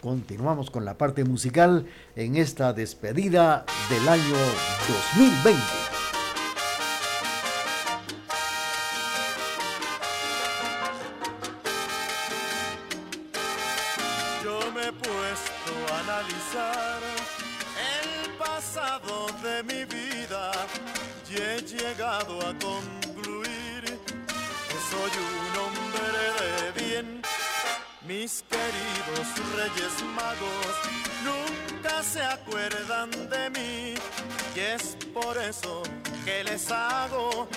continuamos 0.00 0.70
con 0.70 0.84
la 0.84 0.98
parte 0.98 1.24
musical 1.24 1.86
en 2.16 2.36
esta 2.36 2.72
despedida 2.72 3.64
del 3.90 4.08
año 4.08 4.36
2020. 5.16 6.03
Queridos 28.64 29.28
reyes 29.56 30.02
magos 30.14 30.74
nunca 31.28 32.02
se 32.02 32.22
acuerdan 32.22 33.10
de 33.28 33.50
mí 33.50 33.94
y 34.54 34.60
es 34.60 34.96
por 35.12 35.36
eso 35.36 35.82
que 36.24 36.44
les 36.44 36.70
hago 36.70 37.48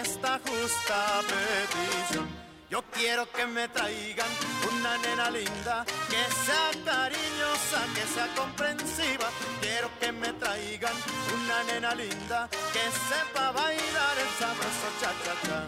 esta 0.00 0.38
justa 0.38 1.20
petición. 1.30 2.28
Yo 2.70 2.82
quiero 2.92 3.30
que 3.30 3.46
me 3.46 3.68
traigan 3.68 4.28
una 4.72 4.98
nena 4.98 5.30
linda, 5.30 5.84
que 6.10 6.24
sea 6.44 6.70
cariñosa, 6.84 7.80
que 7.94 8.04
sea 8.14 8.28
comprensiva. 8.34 9.28
Quiero 9.60 9.88
que 10.00 10.10
me 10.12 10.32
traigan 10.32 10.96
una 11.34 11.62
nena 11.64 11.94
linda, 11.94 12.48
que 12.72 12.84
sepa 13.08 13.52
bailar 13.52 14.16
el 14.24 14.30
sabroso 14.38 14.88
cha-cha-cha. 15.00 15.60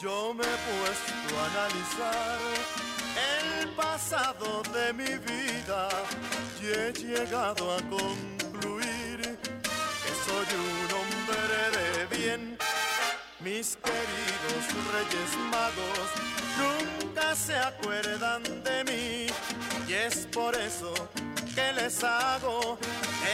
Yo 0.00 0.34
me 0.34 0.42
he 0.42 0.58
puesto 0.66 1.38
a 1.38 1.46
analizar 1.52 2.91
pasado 3.76 4.62
de 4.72 4.92
mi 4.92 5.18
vida 5.18 5.88
y 6.60 6.66
he 6.66 6.92
llegado 6.92 7.74
a 7.74 7.78
concluir 7.82 9.20
que 9.20 10.12
soy 10.24 10.46
un 10.56 10.88
hombre 10.98 11.60
de 11.78 12.16
bien. 12.16 12.58
Mis 13.40 13.76
queridos 13.76 14.64
reyes 14.92 15.36
magos 15.50 16.08
nunca 16.62 17.34
se 17.34 17.56
acuerdan 17.56 18.42
de 18.62 18.84
mí 18.84 19.26
y 19.88 19.92
es 19.92 20.26
por 20.32 20.54
eso 20.54 20.92
que 21.54 21.72
les 21.72 22.02
hago 22.04 22.78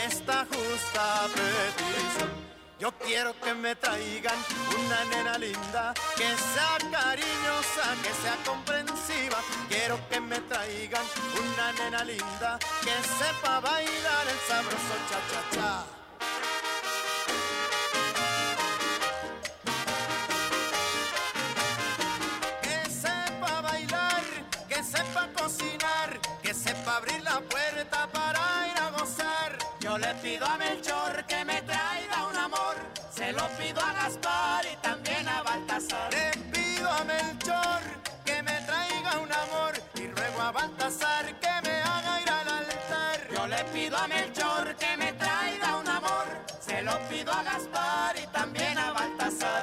esta 0.06 0.46
justa 0.46 1.26
petición. 1.34 2.47
Yo 2.78 2.92
quiero 2.92 3.34
que 3.40 3.52
me 3.54 3.74
traigan 3.74 4.36
una 4.78 5.04
nena 5.06 5.36
linda, 5.36 5.92
que 6.16 6.28
sea 6.36 6.78
cariñosa, 6.92 7.96
que 8.04 8.12
sea 8.22 8.36
comprensiva. 8.46 9.38
Quiero 9.68 9.98
que 10.08 10.20
me 10.20 10.38
traigan 10.42 11.02
una 11.42 11.72
nena 11.72 12.04
linda, 12.04 12.56
que 12.84 12.94
sepa 13.18 13.58
bailar 13.58 14.28
el 14.28 14.38
sabroso 14.46 14.94
cha-cha-cha. 15.10 15.84
Que 22.62 22.90
sepa 22.90 23.60
bailar, 23.60 24.22
que 24.68 24.84
sepa 24.84 25.28
cocinar, 25.36 26.20
que 26.44 26.54
sepa 26.54 26.98
abrir 26.98 27.20
la 27.24 27.40
puerta 27.40 28.06
para 28.12 28.68
ir 28.68 28.78
a 28.78 28.90
gozar. 28.90 29.58
Yo 29.80 29.98
le 29.98 30.14
pido 30.22 30.46
a 30.46 30.56
Melchor 30.58 31.24
que 31.26 31.44
me 31.44 31.60
traiga 31.62 31.87
se 33.18 33.32
lo 33.32 33.48
pido 33.58 33.80
a 33.80 33.92
Gaspar 33.94 34.64
y 34.72 34.76
también 34.76 35.28
a 35.28 35.42
Baltasar. 35.42 36.08
Le 36.12 36.30
pido 36.52 36.88
a 36.88 37.02
Melchor 37.02 37.80
que 38.24 38.42
me 38.44 38.56
traiga 38.68 39.18
un 39.18 39.32
amor 39.32 39.72
y 39.96 40.06
ruego 40.06 40.40
a 40.40 40.52
Baltasar 40.52 41.24
que 41.42 41.54
me 41.64 41.74
haga 41.90 42.22
ir 42.22 42.30
al 42.30 42.48
altar. 42.60 43.16
Yo 43.34 43.46
le 43.48 43.64
pido 43.74 43.96
a 43.96 44.06
Melchor 44.06 44.76
que 44.76 44.96
me 44.96 45.12
traiga 45.14 45.76
un 45.78 45.88
amor, 45.88 46.26
se 46.60 46.80
lo 46.82 46.96
pido 47.08 47.32
a 47.32 47.42
Gaspar 47.42 48.16
y 48.22 48.26
también 48.28 48.78
a 48.78 48.92
Baltasar. 48.92 49.57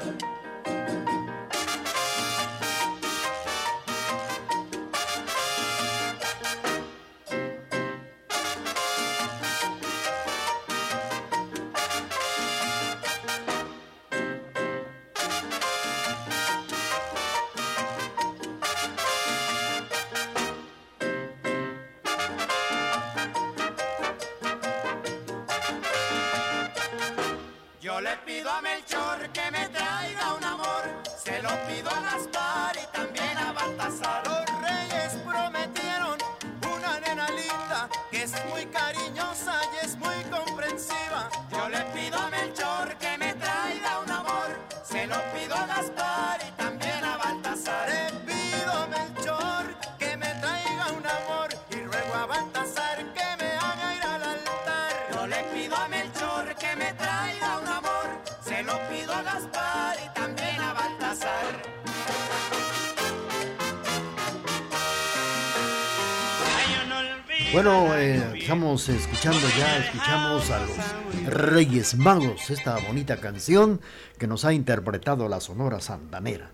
Estamos 68.56 68.88
escuchando 68.88 69.48
ya, 69.60 69.80
escuchamos 69.80 70.50
a 70.50 70.62
los 70.62 71.26
Reyes 71.26 71.98
Magos, 71.98 72.50
esta 72.50 72.78
bonita 72.88 73.18
canción 73.18 73.82
que 74.18 74.28
nos 74.28 74.46
ha 74.46 74.54
interpretado 74.54 75.28
la 75.28 75.42
Sonora 75.42 75.82
Santanera. 75.82 76.52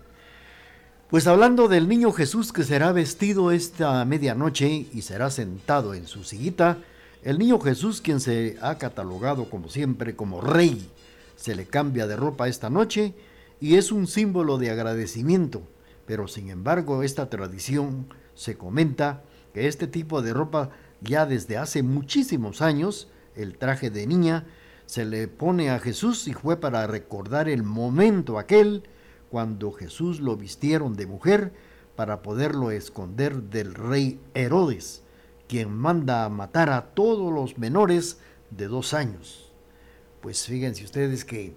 Pues 1.10 1.28
hablando 1.28 1.68
del 1.68 1.86
niño 1.86 2.10
Jesús 2.10 2.52
que 2.52 2.64
será 2.64 2.90
vestido 2.90 3.52
esta 3.52 4.04
medianoche 4.04 4.88
y 4.92 5.02
será 5.02 5.30
sentado 5.30 5.94
en 5.94 6.08
su 6.08 6.24
sillita, 6.24 6.78
el 7.22 7.38
niño 7.38 7.60
Jesús 7.60 8.00
quien 8.00 8.18
se 8.18 8.58
ha 8.62 8.78
catalogado 8.78 9.48
como 9.48 9.68
siempre 9.68 10.16
como 10.16 10.40
rey, 10.40 10.90
se 11.36 11.54
le 11.54 11.66
cambia 11.66 12.08
de 12.08 12.16
ropa 12.16 12.48
esta 12.48 12.68
noche 12.68 13.14
y 13.60 13.76
es 13.76 13.92
un 13.92 14.08
símbolo 14.08 14.58
de 14.58 14.70
agradecimiento, 14.70 15.62
pero 16.04 16.26
sin 16.26 16.50
embargo 16.50 17.04
esta 17.04 17.30
tradición 17.30 18.08
se 18.34 18.58
comenta 18.58 19.22
que 19.54 19.68
este 19.68 19.86
tipo 19.86 20.20
de 20.20 20.32
ropa 20.32 20.70
ya 21.02 21.26
desde 21.26 21.56
hace 21.56 21.82
muchísimos 21.82 22.62
años, 22.62 23.08
el 23.34 23.58
traje 23.58 23.90
de 23.90 24.06
niña, 24.06 24.46
se 24.86 25.04
le 25.04 25.28
pone 25.28 25.70
a 25.70 25.78
Jesús 25.78 26.28
y 26.28 26.34
fue 26.34 26.58
para 26.58 26.86
recordar 26.86 27.48
el 27.48 27.62
momento 27.62 28.38
aquel 28.38 28.84
cuando 29.30 29.72
Jesús 29.72 30.20
lo 30.20 30.36
vistieron 30.36 30.94
de 30.94 31.06
mujer 31.06 31.52
para 31.96 32.22
poderlo 32.22 32.70
esconder 32.70 33.42
del 33.44 33.74
rey 33.74 34.20
Herodes, 34.34 35.02
quien 35.48 35.70
manda 35.70 36.24
a 36.24 36.28
matar 36.28 36.70
a 36.70 36.94
todos 36.94 37.32
los 37.32 37.58
menores 37.58 38.18
de 38.50 38.68
dos 38.68 38.94
años. 38.94 39.50
Pues 40.20 40.46
fíjense 40.46 40.84
ustedes 40.84 41.24
que 41.24 41.54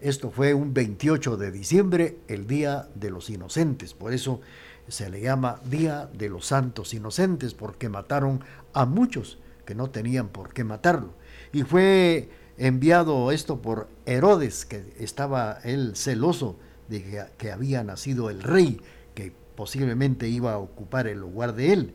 esto 0.00 0.30
fue 0.30 0.54
un 0.54 0.74
28 0.74 1.36
de 1.36 1.50
diciembre, 1.50 2.18
el 2.28 2.46
Día 2.46 2.88
de 2.94 3.10
los 3.10 3.30
Inocentes. 3.30 3.94
Por 3.94 4.12
eso 4.12 4.40
se 4.88 5.08
le 5.10 5.20
llama 5.20 5.60
Día 5.64 6.08
de 6.12 6.28
los 6.28 6.46
Santos 6.46 6.94
Inocentes 6.94 7.54
porque 7.54 7.88
mataron 7.88 8.40
a 8.72 8.84
muchos 8.84 9.38
que 9.64 9.74
no 9.74 9.90
tenían 9.90 10.28
por 10.28 10.52
qué 10.52 10.64
matarlo. 10.64 11.14
Y 11.52 11.62
fue 11.62 12.28
enviado 12.58 13.32
esto 13.32 13.60
por 13.60 13.88
Herodes, 14.06 14.64
que 14.64 14.92
estaba 14.98 15.58
él 15.64 15.92
celoso 15.96 16.56
de 16.88 17.28
que, 17.38 17.50
había 17.50 17.82
nacido 17.82 18.30
el 18.30 18.42
rey, 18.42 18.80
que 19.14 19.32
posiblemente 19.56 20.28
iba 20.28 20.52
a 20.52 20.58
ocupar 20.58 21.06
el 21.06 21.18
lugar 21.18 21.54
de 21.54 21.72
él. 21.72 21.94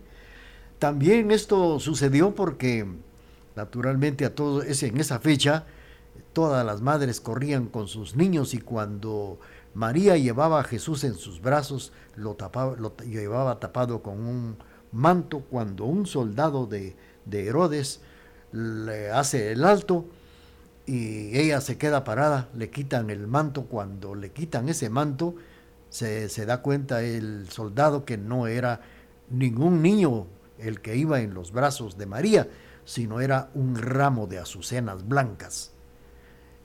También 0.79 1.31
esto 1.31 1.79
sucedió 1.79 2.33
porque 2.33 2.87
naturalmente 3.55 4.25
a 4.25 4.33
todos 4.33 4.81
en 4.81 4.99
esa 4.99 5.19
fecha 5.19 5.65
todas 6.33 6.65
las 6.65 6.81
madres 6.81 7.19
corrían 7.19 7.67
con 7.67 7.87
sus 7.87 8.15
niños 8.15 8.53
y 8.53 8.59
cuando 8.59 9.39
María 9.73 10.17
llevaba 10.17 10.59
a 10.59 10.63
Jesús 10.63 11.03
en 11.03 11.15
sus 11.15 11.41
brazos, 11.41 11.91
lo, 12.15 12.35
tapaba, 12.35 12.75
lo 12.75 12.95
llevaba 12.97 13.59
tapado 13.59 14.01
con 14.01 14.19
un 14.25 14.57
manto 14.91 15.41
cuando 15.41 15.85
un 15.85 16.05
soldado 16.05 16.65
de, 16.65 16.95
de 17.25 17.47
Herodes 17.47 18.01
le 18.51 19.11
hace 19.11 19.51
el 19.51 19.63
alto 19.63 20.05
y 20.85 21.37
ella 21.37 21.61
se 21.61 21.77
queda 21.77 22.03
parada, 22.03 22.49
le 22.55 22.71
quitan 22.71 23.11
el 23.11 23.27
manto, 23.27 23.65
cuando 23.65 24.15
le 24.15 24.31
quitan 24.31 24.69
ese 24.69 24.89
manto, 24.89 25.35
se, 25.89 26.29
se, 26.29 26.45
da 26.47 26.63
cuenta 26.63 27.03
el 27.03 27.47
soldado 27.49 28.05
que 28.05 28.17
no 28.17 28.47
era 28.47 28.81
ningún 29.29 29.83
niño 29.83 30.25
el 30.57 30.81
que 30.81 30.95
iba 30.95 31.21
en 31.21 31.35
los 31.35 31.51
brazos 31.51 31.97
de 31.97 32.07
María, 32.07 32.47
sino 32.85 33.21
era 33.21 33.51
un 33.53 33.75
ramo 33.75 34.25
de 34.25 34.39
azucenas 34.39 35.07
blancas. 35.07 35.73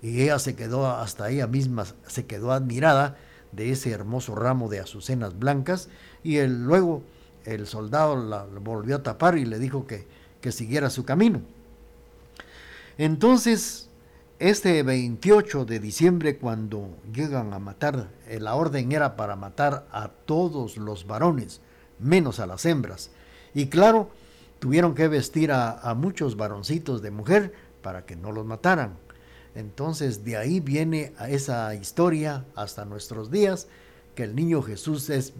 Y 0.03 0.22
ella 0.22 0.38
se 0.38 0.55
quedó, 0.55 0.90
hasta 0.90 1.30
ella 1.30 1.47
misma 1.47 1.86
se 2.07 2.26
quedó 2.26 2.53
admirada 2.53 3.16
de 3.53 3.70
ese 3.70 3.90
hermoso 3.90 4.34
ramo 4.34 4.68
de 4.68 4.80
azucenas 4.80 5.38
blancas 5.38 5.88
y 6.22 6.40
luego 6.47 7.03
el 7.45 7.66
soldado 7.66 8.16
la 8.16 8.45
volvió 8.45 8.97
a 8.97 9.03
tapar 9.03 9.38
y 9.38 9.45
le 9.45 9.59
dijo 9.59 9.86
que, 9.86 10.07
que 10.40 10.53
siguiera 10.53 10.90
su 10.90 11.05
camino. 11.05 11.40
Entonces, 12.99 13.88
este 14.38 14.82
28 14.82 15.64
de 15.64 15.80
diciembre, 15.80 16.38
cuando 16.38 16.97
llegan 17.12 17.53
a 17.53 17.59
matar, 17.59 18.09
eh, 18.26 18.40
la 18.40 18.55
orden 18.55 18.92
era 18.92 19.16
para 19.16 19.36
matar 19.36 19.86
a 19.90 20.09
todos 20.09 20.76
los 20.76 21.07
varones, 21.07 21.61
menos 21.99 22.40
a 22.40 22.47
las 22.47 22.66
hembras. 22.66 23.11
Y 23.55 23.66
claro, 23.66 24.11
tuvieron 24.59 24.95
que 24.95 25.09
vestir 25.09 25.53
a, 25.53 25.78
a 25.78 25.95
muchos 25.95 26.36
varoncitos 26.36 27.03
de 27.03 27.11
mujer 27.11 27.55
para 27.82 28.05
que 28.05 28.16
no 28.16 28.32
los 28.32 28.45
mataran. 28.45 28.97
Entonces 29.55 30.24
de 30.24 30.36
ahí 30.36 30.61
viene 30.61 31.12
esa 31.28 31.74
historia 31.74 32.44
hasta 32.55 32.84
nuestros 32.84 33.30
días, 33.30 33.68
que 34.14 34.24
el 34.24 34.34
niño 34.34 34.62
Jesús 34.62 35.11
es 35.11 35.32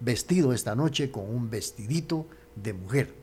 vestido 0.00 0.52
esta 0.52 0.74
noche 0.74 1.10
con 1.10 1.28
un 1.28 1.50
vestidito 1.50 2.26
de 2.56 2.72
mujer. 2.72 3.14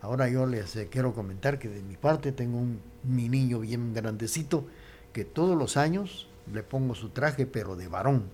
Ahora 0.00 0.28
yo 0.28 0.46
les 0.46 0.76
eh, 0.76 0.88
quiero 0.90 1.12
comentar 1.12 1.58
que 1.58 1.68
de 1.68 1.82
mi 1.82 1.96
parte 1.96 2.30
tengo 2.30 2.58
un, 2.58 2.80
mi 3.02 3.28
niño 3.28 3.60
bien 3.60 3.94
grandecito, 3.94 4.64
que 5.12 5.24
todos 5.24 5.58
los 5.58 5.76
años 5.76 6.28
le 6.52 6.62
pongo 6.62 6.94
su 6.94 7.08
traje, 7.10 7.46
pero 7.46 7.74
de 7.74 7.88
varón. 7.88 8.24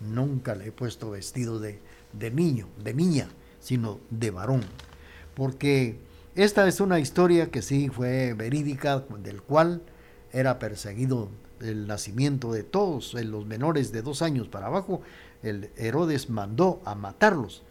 Nunca 0.00 0.54
le 0.56 0.66
he 0.66 0.72
puesto 0.72 1.10
vestido 1.10 1.60
de, 1.60 1.78
de 2.12 2.30
niño, 2.30 2.66
de 2.82 2.94
niña, 2.94 3.28
sino 3.60 4.00
de 4.10 4.30
varón. 4.32 4.62
Porque 5.36 5.98
esta 6.34 6.66
es 6.66 6.80
una 6.80 6.98
historia 6.98 7.50
que 7.50 7.62
sí 7.62 7.88
fue 7.88 8.34
verídica, 8.34 9.04
del 9.22 9.40
cual 9.40 9.82
era 10.34 10.58
perseguido 10.58 11.28
el 11.60 11.86
nacimiento 11.86 12.52
de 12.52 12.64
todos 12.64 13.14
los 13.14 13.46
menores 13.46 13.92
de 13.92 14.02
dos 14.02 14.20
años 14.20 14.48
para 14.48 14.66
abajo, 14.66 15.00
el 15.42 15.70
Herodes 15.76 16.28
mandó 16.28 16.82
a 16.84 16.96
matarlos 16.96 17.62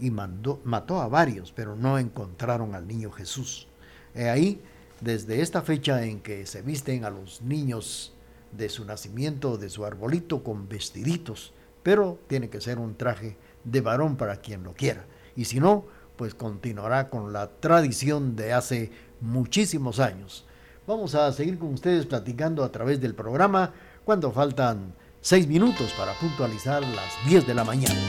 y 0.00 0.10
mandó, 0.10 0.60
mató 0.64 1.00
a 1.00 1.08
varios, 1.08 1.52
pero 1.52 1.76
no 1.76 1.98
encontraron 1.98 2.74
al 2.74 2.88
niño 2.88 3.10
Jesús. 3.10 3.68
He 4.14 4.30
ahí, 4.30 4.62
desde 5.02 5.42
esta 5.42 5.60
fecha 5.60 6.04
en 6.04 6.20
que 6.20 6.46
se 6.46 6.62
visten 6.62 7.04
a 7.04 7.10
los 7.10 7.42
niños 7.42 8.14
de 8.52 8.70
su 8.70 8.86
nacimiento, 8.86 9.58
de 9.58 9.68
su 9.68 9.84
arbolito, 9.84 10.42
con 10.42 10.68
vestiditos, 10.70 11.52
pero 11.82 12.18
tiene 12.28 12.48
que 12.48 12.62
ser 12.62 12.78
un 12.78 12.96
traje 12.96 13.36
de 13.64 13.82
varón 13.82 14.16
para 14.16 14.40
quien 14.40 14.62
lo 14.62 14.72
quiera. 14.72 15.04
Y 15.36 15.44
si 15.44 15.60
no, 15.60 15.84
pues 16.16 16.34
continuará 16.34 17.10
con 17.10 17.34
la 17.34 17.50
tradición 17.60 18.36
de 18.36 18.54
hace 18.54 18.90
muchísimos 19.20 20.00
años 20.00 20.45
Vamos 20.86 21.16
a 21.16 21.32
seguir 21.32 21.58
con 21.58 21.74
ustedes 21.74 22.06
platicando 22.06 22.62
a 22.62 22.70
través 22.70 23.00
del 23.00 23.12
programa 23.12 23.72
cuando 24.04 24.30
faltan 24.30 24.94
seis 25.20 25.48
minutos 25.48 25.92
para 25.98 26.12
puntualizar 26.12 26.80
las 26.82 27.28
10 27.28 27.44
de 27.44 27.54
la 27.54 27.64
mañana. 27.64 28.00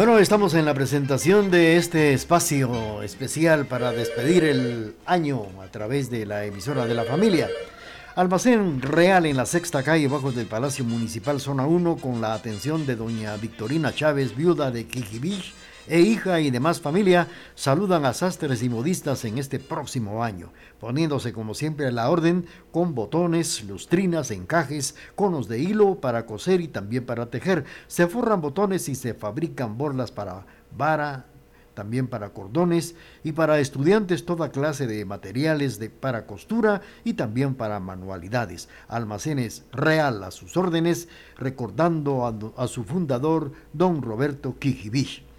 Bueno, 0.00 0.18
estamos 0.18 0.54
en 0.54 0.64
la 0.64 0.72
presentación 0.72 1.50
de 1.50 1.76
este 1.76 2.14
espacio 2.14 3.02
especial 3.02 3.66
para 3.66 3.92
despedir 3.92 4.44
el 4.44 4.94
año 5.04 5.42
a 5.62 5.66
través 5.66 6.08
de 6.08 6.24
la 6.24 6.46
emisora 6.46 6.86
de 6.86 6.94
la 6.94 7.04
familia. 7.04 7.50
Almacén 8.16 8.80
Real 8.80 9.26
en 9.26 9.36
la 9.36 9.44
sexta 9.44 9.82
calle 9.82 10.08
bajo 10.08 10.32
del 10.32 10.46
Palacio 10.46 10.86
Municipal 10.86 11.38
Zona 11.38 11.66
1 11.66 11.96
con 11.96 12.22
la 12.22 12.32
atención 12.32 12.86
de 12.86 12.96
doña 12.96 13.36
Victorina 13.36 13.94
Chávez, 13.94 14.34
viuda 14.34 14.70
de 14.70 14.86
Kijibich 14.86 15.52
e 15.90 16.00
hija 16.00 16.40
y 16.40 16.52
demás 16.52 16.80
familia 16.80 17.26
saludan 17.56 18.04
a 18.04 18.14
sastres 18.14 18.62
y 18.62 18.68
modistas 18.68 19.24
en 19.24 19.38
este 19.38 19.58
próximo 19.58 20.22
año, 20.22 20.52
poniéndose 20.78 21.32
como 21.32 21.52
siempre 21.52 21.88
a 21.88 21.90
la 21.90 22.08
orden 22.08 22.46
con 22.70 22.94
botones, 22.94 23.64
lustrinas, 23.64 24.30
encajes, 24.30 24.94
conos 25.16 25.48
de 25.48 25.58
hilo 25.58 25.96
para 25.96 26.26
coser 26.26 26.60
y 26.60 26.68
también 26.68 27.04
para 27.04 27.26
tejer. 27.26 27.64
Se 27.88 28.06
forran 28.06 28.40
botones 28.40 28.88
y 28.88 28.94
se 28.94 29.14
fabrican 29.14 29.76
borlas 29.76 30.12
para 30.12 30.46
vara, 30.76 31.26
también 31.74 32.06
para 32.06 32.30
cordones 32.30 32.94
y 33.24 33.32
para 33.32 33.58
estudiantes 33.58 34.24
toda 34.24 34.52
clase 34.52 34.86
de 34.86 35.04
materiales 35.04 35.80
de, 35.80 35.90
para 35.90 36.24
costura 36.24 36.82
y 37.02 37.14
también 37.14 37.56
para 37.56 37.80
manualidades. 37.80 38.68
Almacenes 38.86 39.64
Real 39.72 40.22
a 40.22 40.30
sus 40.30 40.56
órdenes, 40.56 41.08
recordando 41.36 42.26
a, 42.26 42.62
a 42.62 42.68
su 42.68 42.84
fundador, 42.84 43.52
don 43.72 44.02
Roberto 44.02 44.56
Kijibich. 44.56 45.29